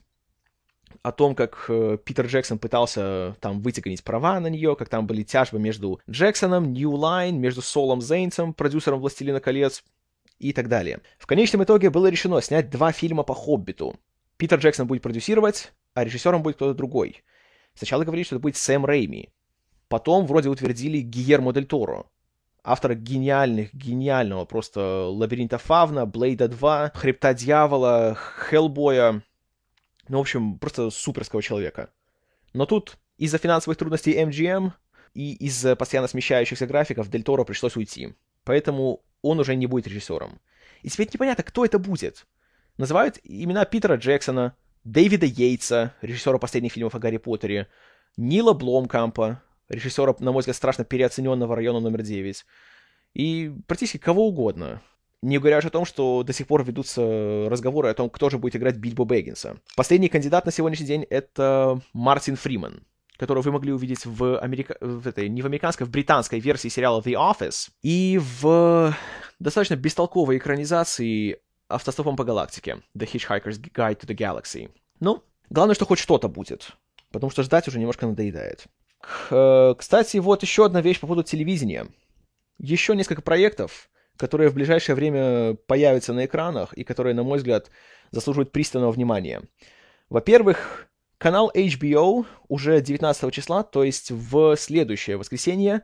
О 1.03 1.11
том, 1.11 1.35
как 1.35 1.65
э, 1.69 1.99
Питер 2.03 2.25
Джексон 2.25 2.57
пытался 2.57 3.35
там 3.41 3.61
вытягонить 3.61 4.03
права 4.03 4.39
на 4.39 4.47
нее, 4.47 4.75
как 4.75 4.89
там 4.89 5.05
были 5.05 5.21
тяжбы 5.21 5.59
между 5.59 6.01
Джексоном, 6.09 6.73
New 6.73 6.93
Line, 6.93 7.33
между 7.33 7.61
Солом 7.61 8.01
Зейнсом, 8.01 8.55
продюсером 8.55 8.99
«Властелина 8.99 9.39
колец» 9.39 9.83
и 10.39 10.51
так 10.51 10.67
далее. 10.67 11.01
В 11.19 11.27
конечном 11.27 11.63
итоге 11.63 11.91
было 11.91 12.07
решено 12.07 12.41
снять 12.41 12.71
два 12.71 12.91
фильма 12.91 13.21
по 13.21 13.35
«Хоббиту», 13.35 13.99
Питер 14.37 14.57
Джексон 14.57 14.87
будет 14.87 15.03
продюсировать, 15.03 15.73
а 15.93 16.03
режиссером 16.03 16.41
будет 16.41 16.55
кто-то 16.55 16.73
другой. 16.73 17.23
Сначала 17.75 18.03
говорили, 18.03 18.25
что 18.25 18.37
это 18.37 18.41
будет 18.41 18.57
Сэм 18.57 18.83
Рейми. 18.83 19.29
Потом 19.89 20.25
вроде 20.25 20.49
утвердили 20.49 21.01
Гиермо 21.01 21.53
Дель 21.53 21.67
Торо. 21.67 22.07
Автора 22.63 22.95
гениальных, 22.95 23.73
гениального 23.73 24.45
просто 24.45 25.07
Лабиринта 25.07 25.57
Фавна, 25.57 26.05
Блейда 26.05 26.47
2, 26.47 26.91
Хребта 26.93 27.33
Дьявола, 27.33 28.15
Хеллбоя. 28.15 29.23
Ну, 30.09 30.17
в 30.17 30.21
общем, 30.21 30.59
просто 30.59 30.89
суперского 30.89 31.41
человека. 31.41 31.89
Но 32.53 32.65
тут 32.65 32.97
из-за 33.17 33.37
финансовых 33.37 33.77
трудностей 33.77 34.13
MGM 34.21 34.71
и 35.13 35.33
из-за 35.45 35.75
постоянно 35.75 36.07
смещающихся 36.07 36.67
графиков 36.67 37.09
Дель 37.09 37.23
Торо 37.23 37.43
пришлось 37.43 37.75
уйти. 37.75 38.15
Поэтому 38.43 39.01
он 39.21 39.39
уже 39.39 39.55
не 39.55 39.65
будет 39.65 39.87
режиссером. 39.87 40.39
И 40.81 40.89
теперь 40.89 41.09
непонятно, 41.11 41.43
кто 41.43 41.65
это 41.65 41.79
будет 41.79 42.25
называют 42.77 43.19
имена 43.23 43.65
Питера 43.65 43.95
Джексона, 43.95 44.55
Дэвида 44.83 45.25
Йейтса, 45.25 45.93
режиссера 46.01 46.37
последних 46.37 46.73
фильмов 46.73 46.95
о 46.95 46.99
Гарри 46.99 47.17
Поттере, 47.17 47.67
Нила 48.15 48.53
Бломкампа, 48.53 49.41
режиссера, 49.69 50.15
на 50.19 50.31
мой 50.31 50.39
взгляд, 50.39 50.55
страшно 50.55 50.85
переоцененного 50.85 51.55
района 51.55 51.79
номер 51.79 52.01
9, 52.01 52.45
и 53.13 53.51
практически 53.67 53.97
кого 53.97 54.27
угодно. 54.27 54.81
Не 55.23 55.39
говоря 55.39 55.61
же 55.61 55.69
о 55.69 55.71
том, 55.71 55.85
что 55.85 56.23
до 56.23 56.31
сих 56.31 56.45
пор 56.45 56.63
ведутся 56.63 57.47
разговоры 57.49 57.89
о 57.89 57.93
том, 57.93 58.09
кто 58.09 58.29
же 58.29 58.37
будет 58.37 58.55
играть 58.55 58.77
Бильбо 58.77 59.03
Бэггинса. 59.03 59.57
Последний 59.75 60.09
кандидат 60.09 60.45
на 60.45 60.51
сегодняшний 60.51 60.85
день— 60.85 61.03
это 61.09 61.81
Мартин 61.93 62.35
Фриман, 62.35 62.83
которого 63.17 63.41
вы 63.41 63.51
могли 63.51 63.73
увидеть 63.73 64.05
в, 64.05 64.39
Америка... 64.39 64.77
в 64.79 65.07
этой, 65.07 65.27
не 65.27 65.41
в 65.41 65.47
американской, 65.47 65.87
в 65.87 65.89
британской 65.89 66.39
версии 66.39 66.67
сериала 66.67 67.01
The 67.01 67.13
Office, 67.13 67.71
и 67.81 68.19
в 68.21 68.95
достаточно 69.39 69.75
бестолковой 69.75 70.37
экранизации 70.37 71.39
автостопом 71.67 72.15
по 72.15 72.23
галактике. 72.23 72.83
The 72.95 73.11
Hitchhiker's 73.11 73.59
Guide 73.59 73.99
to 73.99 74.05
the 74.05 74.15
Galaxy. 74.15 74.69
Ну, 74.99 75.23
главное, 75.49 75.75
что 75.75 75.85
хоть 75.85 75.99
что-то 75.99 76.29
будет. 76.29 76.71
Потому 77.11 77.31
что 77.31 77.43
ждать 77.43 77.67
уже 77.67 77.79
немножко 77.79 78.05
надоедает. 78.05 78.67
К, 78.99 79.75
кстати, 79.77 80.17
вот 80.17 80.41
еще 80.41 80.65
одна 80.65 80.81
вещь 80.81 80.99
по 80.99 81.07
поводу 81.07 81.23
телевидения. 81.23 81.87
Еще 82.59 82.95
несколько 82.95 83.21
проектов, 83.21 83.89
которые 84.17 84.49
в 84.49 84.53
ближайшее 84.53 84.95
время 84.95 85.55
появятся 85.67 86.13
на 86.13 86.25
экранах 86.25 86.73
и 86.73 86.83
которые, 86.83 87.13
на 87.13 87.23
мой 87.23 87.37
взгляд, 87.37 87.69
заслуживают 88.11 88.51
пристального 88.51 88.91
внимания. 88.91 89.43
Во-первых, 90.09 90.87
канал 91.17 91.51
HBO 91.53 92.25
уже 92.47 92.81
19 92.81 93.33
числа, 93.33 93.63
то 93.63 93.83
есть 93.83 94.11
в 94.11 94.55
следующее 94.55 95.17
воскресенье, 95.17 95.83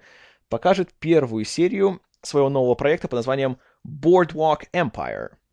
покажет 0.49 0.93
первую 0.99 1.45
серию 1.45 2.01
своего 2.21 2.49
нового 2.49 2.75
проекта 2.75 3.07
под 3.07 3.17
названием 3.17 3.57
Boardwalk 3.85 4.63
Empire– 4.73 5.29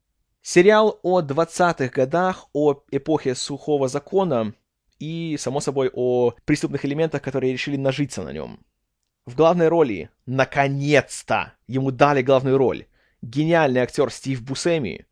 Сериал 0.42 0.98
о 1.02 1.20
20-х 1.20 1.88
годах, 1.88 2.46
о 2.54 2.82
эпохе 2.90 3.34
сухого 3.34 3.88
закона 3.88 4.54
и, 5.00 5.36
само 5.38 5.60
собой, 5.60 5.90
о 5.92 6.34
преступных 6.44 6.84
элементах, 6.84 7.22
которые 7.22 7.52
решили 7.52 7.76
нажиться 7.76 8.22
на 8.22 8.32
нем. 8.32 8.60
В 9.26 9.34
главной 9.34 9.68
роли, 9.68 10.10
наконец-то, 10.26 11.54
ему 11.66 11.90
дали 11.90 12.22
главную 12.22 12.56
роль, 12.56 12.86
гениальный 13.22 13.80
актер 13.80 14.10
Стив 14.12 14.42
Бусеми, 14.42 15.06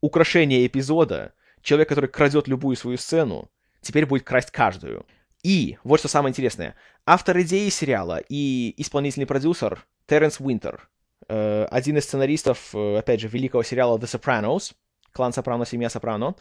украшение 0.00 0.66
эпизода, 0.66 1.34
человек, 1.60 1.90
который 1.90 2.08
крадет 2.08 2.48
любую 2.48 2.76
свою 2.76 2.96
сцену, 2.96 3.50
теперь 3.82 4.06
будет 4.06 4.24
красть 4.24 4.50
каждую. 4.50 5.04
И, 5.42 5.76
вот 5.84 6.00
что 6.00 6.08
самое 6.08 6.30
интересное, 6.30 6.74
автор 7.04 7.38
идеи 7.42 7.68
сериала 7.68 8.22
и 8.28 8.74
исполнительный 8.78 9.26
продюсер 9.26 9.84
Терренс 10.06 10.40
Уинтер, 10.40 10.88
Э, 11.28 11.66
один 11.70 11.96
из 11.96 12.04
сценаристов, 12.04 12.74
э, 12.74 12.98
опять 12.98 13.20
же, 13.20 13.28
великого 13.28 13.62
сериала 13.62 13.98
The 13.98 14.04
Sopranos, 14.04 14.74
клан 15.12 15.32
Сопрано, 15.32 15.66
семья 15.66 15.88
Сопрано, 15.88 16.34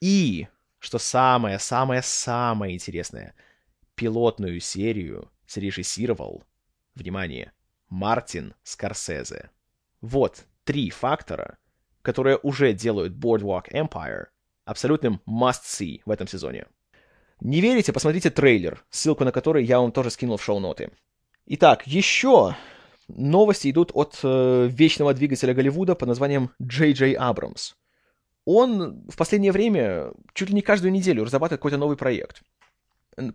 и, 0.00 0.46
что 0.78 0.98
самое-самое-самое 0.98 2.74
интересное, 2.74 3.34
пилотную 3.94 4.60
серию 4.60 5.30
срежиссировал, 5.46 6.44
внимание, 6.94 7.52
Мартин 7.88 8.54
Скорсезе. 8.62 9.50
Вот 10.00 10.44
три 10.64 10.90
фактора, 10.90 11.58
которые 12.02 12.38
уже 12.38 12.72
делают 12.72 13.14
Boardwalk 13.14 13.70
Empire 13.70 14.26
абсолютным 14.64 15.22
must-see 15.26 16.02
в 16.04 16.10
этом 16.10 16.26
сезоне. 16.26 16.66
Не 17.40 17.60
верите? 17.60 17.92
Посмотрите 17.92 18.30
трейлер, 18.30 18.84
ссылку 18.90 19.24
на 19.24 19.32
который 19.32 19.64
я 19.64 19.80
вам 19.80 19.92
тоже 19.92 20.10
скинул 20.10 20.36
в 20.36 20.44
шоу-ноты. 20.44 20.90
Итак, 21.46 21.86
еще 21.86 22.56
новости 23.08 23.70
идут 23.70 23.90
от 23.94 24.18
э, 24.22 24.68
вечного 24.70 25.14
двигателя 25.14 25.54
Голливуда 25.54 25.94
под 25.94 26.08
названием 26.08 26.50
Джей 26.60 26.92
Джей 26.92 27.12
Абрамс. 27.12 27.74
Он 28.46 29.04
в 29.08 29.16
последнее 29.16 29.52
время 29.52 30.12
чуть 30.32 30.48
ли 30.48 30.54
не 30.54 30.62
каждую 30.62 30.92
неделю 30.92 31.24
разрабатывает 31.24 31.58
какой-то 31.58 31.76
новый 31.76 31.96
проект. 31.96 32.42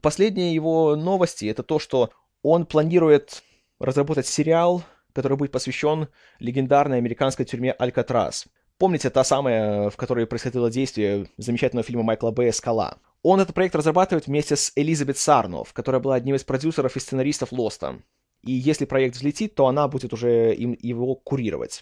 Последние 0.01 0.55
его 0.55 0.95
новости 0.95 1.45
это 1.45 1.63
то, 1.63 1.79
что 1.79 2.11
он 2.41 2.65
планирует 2.65 3.43
разработать 3.77 4.25
сериал, 4.25 4.83
который 5.13 5.37
будет 5.37 5.51
посвящен 5.51 6.07
легендарной 6.39 6.97
американской 6.97 7.45
тюрьме 7.45 7.73
Алькатрас. 7.73 8.45
Помните, 8.77 9.09
та 9.09 9.23
самая, 9.23 9.89
в 9.89 9.97
которой 9.97 10.25
происходило 10.25 10.71
действие 10.71 11.27
замечательного 11.37 11.85
фильма 11.85 12.03
Майкла 12.03 12.31
Бэя 12.31 12.53
«Скала». 12.53 12.97
Он 13.21 13.39
этот 13.39 13.53
проект 13.53 13.75
разрабатывает 13.75 14.27
вместе 14.27 14.55
с 14.55 14.71
Элизабет 14.75 15.17
Сарнов, 15.17 15.73
которая 15.73 16.01
была 16.01 16.15
одним 16.15 16.35
из 16.35 16.43
продюсеров 16.43 16.95
и 16.95 16.99
сценаристов 16.99 17.51
«Лоста» 17.51 17.99
и 18.43 18.51
если 18.51 18.85
проект 18.85 19.15
взлетит, 19.15 19.55
то 19.55 19.67
она 19.67 19.87
будет 19.87 20.13
уже 20.13 20.53
им, 20.53 20.77
его 20.81 21.15
курировать. 21.15 21.81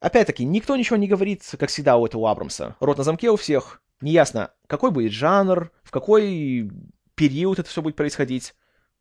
Опять-таки, 0.00 0.44
никто 0.44 0.76
ничего 0.76 0.96
не 0.96 1.08
говорит, 1.08 1.42
как 1.58 1.70
всегда 1.70 1.96
у 1.96 2.06
этого 2.06 2.30
Абрамса. 2.30 2.76
Рот 2.80 2.98
на 2.98 3.04
замке 3.04 3.30
у 3.30 3.36
всех. 3.36 3.82
Неясно, 4.00 4.52
какой 4.66 4.90
будет 4.90 5.12
жанр, 5.12 5.70
в 5.82 5.90
какой 5.90 6.70
период 7.14 7.58
это 7.58 7.68
все 7.68 7.82
будет 7.82 7.96
происходить. 7.96 8.54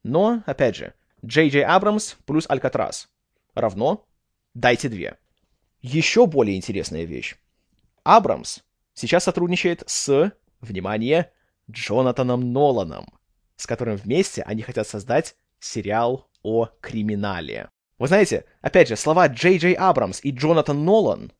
Но, 0.03 0.41
опять 0.45 0.75
же, 0.75 0.93
Джей 1.23 1.49
Джей 1.49 1.65
Абрамс 1.65 2.15
плюс 2.25 2.45
Алькатрас 2.49 3.09
равно 3.55 4.05
дайте 4.53 4.87
две. 4.87 5.17
Еще 5.81 6.25
более 6.27 6.55
интересная 6.55 7.03
вещь. 7.03 7.35
Абрамс 8.03 8.59
сейчас 8.93 9.25
сотрудничает 9.25 9.83
с, 9.87 10.31
внимание, 10.61 11.31
Джонатаном 11.69 12.53
Ноланом, 12.53 13.07
с 13.55 13.67
которым 13.67 13.97
вместе 13.97 14.43
они 14.43 14.61
хотят 14.61 14.87
создать 14.87 15.35
сериал 15.59 16.29
о 16.41 16.67
криминале. 16.79 17.69
Вы 17.97 18.07
знаете, 18.07 18.45
опять 18.61 18.89
же, 18.89 18.97
слова 18.97 19.27
Джей 19.27 19.57
Джей 19.57 19.73
Абрамс 19.73 20.19
и 20.23 20.31
Джонатан 20.31 20.83
Нолан, 20.83 21.31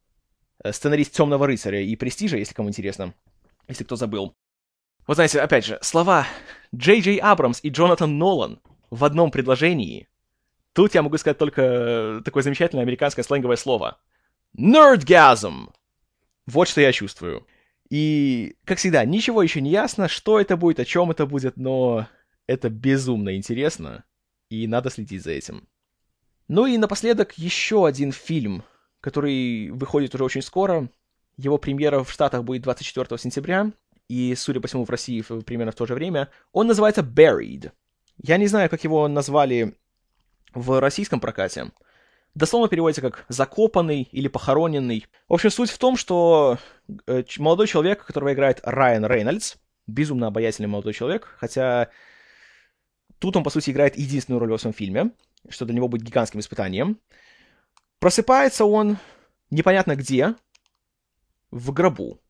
э, 0.64 0.72
сценарист 0.72 1.14
«Темного 1.14 1.48
рыцаря» 1.48 1.82
и 1.82 1.96
«Престижа», 1.96 2.38
если 2.38 2.54
кому 2.54 2.70
интересно, 2.70 3.14
если 3.68 3.84
кто 3.84 3.96
забыл. 3.98 4.36
Вот 5.06 5.16
знаете, 5.16 5.42
опять 5.42 5.66
же, 5.66 5.78
слова 5.82 6.26
Джей 6.74 7.02
Джей 7.02 7.18
Абрамс 7.18 7.60
и 7.62 7.70
Джонатан 7.70 8.18
Нолан 8.18 8.62
в 8.90 9.04
одном 9.04 9.32
предложении. 9.32 10.08
Тут 10.74 10.96
я 10.96 11.04
могу 11.04 11.18
сказать 11.18 11.38
только 11.38 12.22
такое 12.24 12.44
замечательное 12.44 12.84
американское 12.84 13.24
сленговое 13.24 13.58
слово. 13.58 14.00
Nerdgasm! 14.58 15.74
Вот 16.48 16.68
что 16.68 16.82
я 16.82 16.92
чувствую. 16.92 17.46
И, 17.90 18.56
как 18.66 18.78
всегда, 18.78 19.04
ничего 19.06 19.44
еще 19.44 19.62
не 19.62 19.70
ясно, 19.72 20.08
что 20.08 20.40
это 20.40 20.58
будет, 20.58 20.80
о 20.80 20.86
чем 20.86 21.12
это 21.12 21.26
будет, 21.26 21.58
но 21.58 22.08
это 22.48 22.70
безумно 22.70 23.36
интересно, 23.36 24.06
и 24.50 24.68
надо 24.68 24.90
следить 24.90 25.24
за 25.24 25.32
этим. 25.32 25.68
Ну 26.48 26.68
и 26.68 26.78
напоследок 26.78 27.34
еще 27.38 27.88
один 27.88 28.12
фильм, 28.12 28.64
который 29.02 29.72
выходит 29.72 30.14
уже 30.14 30.24
очень 30.24 30.44
скоро. 30.44 30.90
Его 31.38 31.58
премьера 31.58 32.04
в 32.04 32.12
Штатах 32.12 32.44
будет 32.44 32.62
24 32.62 33.18
сентября, 33.18 33.72
и, 34.08 34.36
судя 34.36 34.60
по 34.62 34.68
всему, 34.68 34.86
в 34.86 34.90
России 34.90 35.22
примерно 35.42 35.72
в 35.72 35.76
то 35.76 35.86
же 35.88 35.96
время. 35.96 36.30
Он 36.52 36.68
называется 36.68 37.02
Buried. 37.02 37.72
Я 38.22 38.38
не 38.38 38.48
знаю, 38.48 38.70
как 38.70 38.84
его 38.84 39.08
назвали 39.08 39.76
в 40.54 40.80
российском 40.80 41.20
прокате. 41.20 41.72
Дословно 42.36 42.68
переводится 42.68 43.02
как 43.02 43.26
«закопанный» 43.28 44.08
или 44.12 44.28
«похороненный». 44.28 45.08
В 45.28 45.34
общем, 45.34 45.50
суть 45.50 45.72
в 45.72 45.78
том, 45.78 45.98
что 45.98 46.60
э, 47.08 47.24
молодой 47.40 47.68
человек, 47.68 48.06
которого 48.06 48.34
играет 48.34 48.60
Райан 48.64 49.06
Рейнольдс, 49.06 49.56
безумно 49.88 50.28
обаятельный 50.28 50.68
молодой 50.68 50.94
человек, 50.94 51.36
хотя 51.40 51.90
тут 53.20 53.36
он, 53.36 53.44
по 53.44 53.50
сути, 53.50 53.72
играет 53.72 53.98
единственную 53.98 54.40
роль 54.40 54.52
в 54.56 54.62
своем 54.62 54.76
фильме— 54.76 55.12
что 55.50 55.66
для 55.66 55.76
него 55.76 55.88
будет 55.88 56.04
гигантским 56.04 56.40
испытанием. 56.40 57.00
Просыпается 58.00 58.66
он 58.66 58.98
непонятно 59.50 59.96
где, 59.96 60.36
в 61.52 61.72
гробу, 61.72 62.22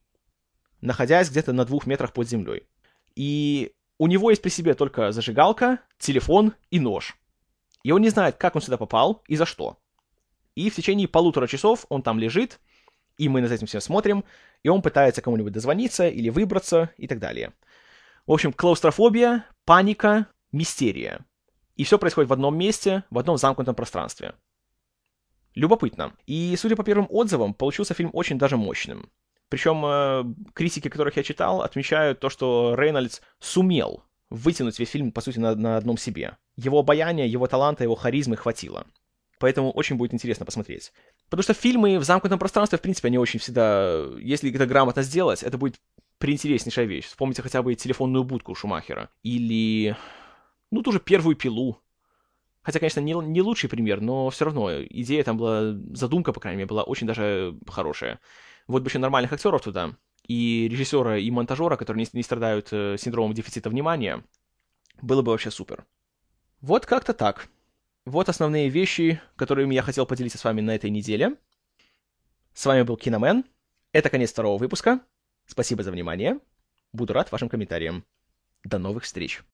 находясь 0.82 1.30
где-то 1.30 1.54
на 1.54 1.65
двух 1.65 1.88
метрах 1.88 2.13
под 2.13 2.28
землей. 2.28 2.67
И 3.15 3.73
у 3.97 4.08
него 4.08 4.30
есть 4.30 4.41
при 4.41 4.49
себе 4.49 4.73
только 4.73 5.12
зажигалка, 5.12 5.80
телефон 5.97 6.54
и 6.69 6.80
нож. 6.80 7.17
И 7.84 7.91
он 7.91 8.01
не 8.01 8.10
знает, 8.10 8.38
как 8.38 8.56
он 8.56 8.62
сюда 8.62 8.78
попал 8.78 9.23
и 9.28 9.36
за 9.36 9.45
что. 9.45 9.78
И 10.56 10.69
в 10.69 10.75
течение 10.75 11.08
полутора 11.08 11.47
часов 11.47 11.86
он 11.89 12.01
там 12.01 12.19
лежит, 12.19 12.60
и 13.17 13.30
мы 13.30 13.41
над 13.41 13.51
этим 13.51 13.67
все 13.67 13.80
смотрим, 13.80 14.23
и 14.63 14.69
он 14.69 14.82
пытается 14.82 15.21
кому-нибудь 15.21 15.54
дозвониться 15.54 16.08
или 16.08 16.30
выбраться 16.30 16.89
и 16.97 17.08
так 17.08 17.19
далее. 17.19 17.54
В 18.25 18.32
общем, 18.32 18.51
клаустрофобия, 18.51 19.45
паника, 19.65 20.28
мистерия. 20.51 21.25
И 21.76 21.84
все 21.84 21.98
происходит 21.98 22.30
в 22.30 22.34
одном 22.34 22.58
месте, 22.58 23.04
в 23.10 23.20
одном 23.20 23.38
замкнутом 23.38 23.76
пространстве. 23.76 24.36
Любопытно. 25.54 26.14
И, 26.26 26.56
судя 26.58 26.76
по 26.76 26.84
первым 26.84 27.08
отзывам, 27.10 27.54
получился 27.54 27.94
фильм 27.94 28.10
очень 28.14 28.38
даже 28.38 28.58
мощным. 28.58 29.10
Причем 29.50 29.86
э, 29.86 30.24
критики, 30.54 30.90
которых 30.90 31.16
я 31.18 31.24
читал, 31.24 31.62
отмечают 31.62 32.20
то, 32.20 32.30
что 32.30 32.76
Рейнольдс 32.76 33.22
сумел 33.40 34.04
вытянуть 34.30 34.80
весь 34.80 34.90
фильм, 34.90 35.12
по 35.12 35.22
сути, 35.22 35.40
на, 35.40 35.56
на 35.56 35.78
одном 35.78 35.98
себе. 35.98 36.38
Его 36.58 36.80
обаяния, 36.80 37.26
его 37.26 37.48
таланта, 37.48 37.84
его 37.84 37.96
харизмы 37.96 38.38
хватило. 38.38 38.86
Поэтому 39.40 39.72
очень 39.72 39.98
будет 39.98 40.14
интересно 40.14 40.46
посмотреть. 40.46 40.92
Потому 41.30 41.44
что 41.44 41.54
фильмы 41.54 42.00
в 42.00 42.04
замкнутом 42.04 42.40
пространстве, 42.40 42.78
в 42.78 42.82
принципе, 42.82 43.08
они 43.10 43.18
очень 43.18 43.40
всегда... 43.40 44.06
Если 44.20 44.54
это 44.54 44.66
грамотно 44.66 45.04
сделать, 45.04 45.44
это 45.44 45.58
будет 45.58 45.80
приинтереснейшая 46.18 46.86
вещь. 46.86 47.06
Вспомните 47.06 47.42
хотя 47.42 47.62
бы 47.62 47.76
телефонную 47.76 48.24
будку 48.24 48.56
Шумахера. 48.56 49.10
Или 49.24 49.96
ну, 50.71 50.82
ту 50.82 50.91
же 50.91 50.99
первую 50.99 51.36
пилу. 51.36 51.82
Хотя, 52.62 52.80
конечно, 52.80 52.99
не, 52.99 53.13
не 53.13 53.41
лучший 53.41 53.69
пример, 53.69 54.01
но 54.01 54.30
все 54.32 54.45
равно 54.45 54.84
идея 54.84 55.23
там 55.23 55.38
была, 55.38 55.73
задумка, 55.93 56.34
по 56.34 56.39
крайней 56.39 56.58
мере, 56.58 56.67
была 56.67 56.84
очень 56.84 57.06
даже 57.06 57.58
хорошая. 57.67 58.19
Вот 58.67 58.82
бы 58.82 58.89
еще 58.89 58.97
нормальных 58.97 59.32
актеров 59.32 59.62
туда, 59.62 59.95
и 60.28 60.67
режиссера, 60.69 61.17
и 61.17 61.30
монтажера, 61.30 61.78
которые 61.78 62.04
не, 62.04 62.17
не 62.17 62.23
страдают 62.23 62.69
э, 62.71 62.97
синдромом 62.97 63.34
дефицита 63.34 63.69
внимания, 63.69 64.23
было 65.01 65.21
бы 65.21 65.32
вообще 65.32 65.51
супер. 65.51 65.86
Вот 66.62 66.86
как-то 66.88 67.13
так. 67.13 67.47
Вот 68.06 68.30
основные 68.30 68.69
вещи, 68.69 69.21
которыми 69.36 69.75
я 69.75 69.82
хотел 69.82 70.06
поделиться 70.06 70.38
с 70.38 70.43
вами 70.43 70.62
на 70.62 70.73
этой 70.73 70.89
неделе. 70.89 71.36
С 72.54 72.65
вами 72.65 72.84
был 72.84 72.97
Киномен. 72.97 73.45
Это 73.91 74.10
конец 74.10 74.32
второго 74.32 74.58
выпуска. 74.58 75.01
Спасибо 75.45 75.84
за 75.84 75.91
внимание. 75.91 76.39
Буду 76.93 77.13
рад 77.13 77.32
вашим 77.32 77.49
комментариям. 77.49 78.06
До 78.63 78.80
новых 78.80 79.04
встреч. 79.04 79.43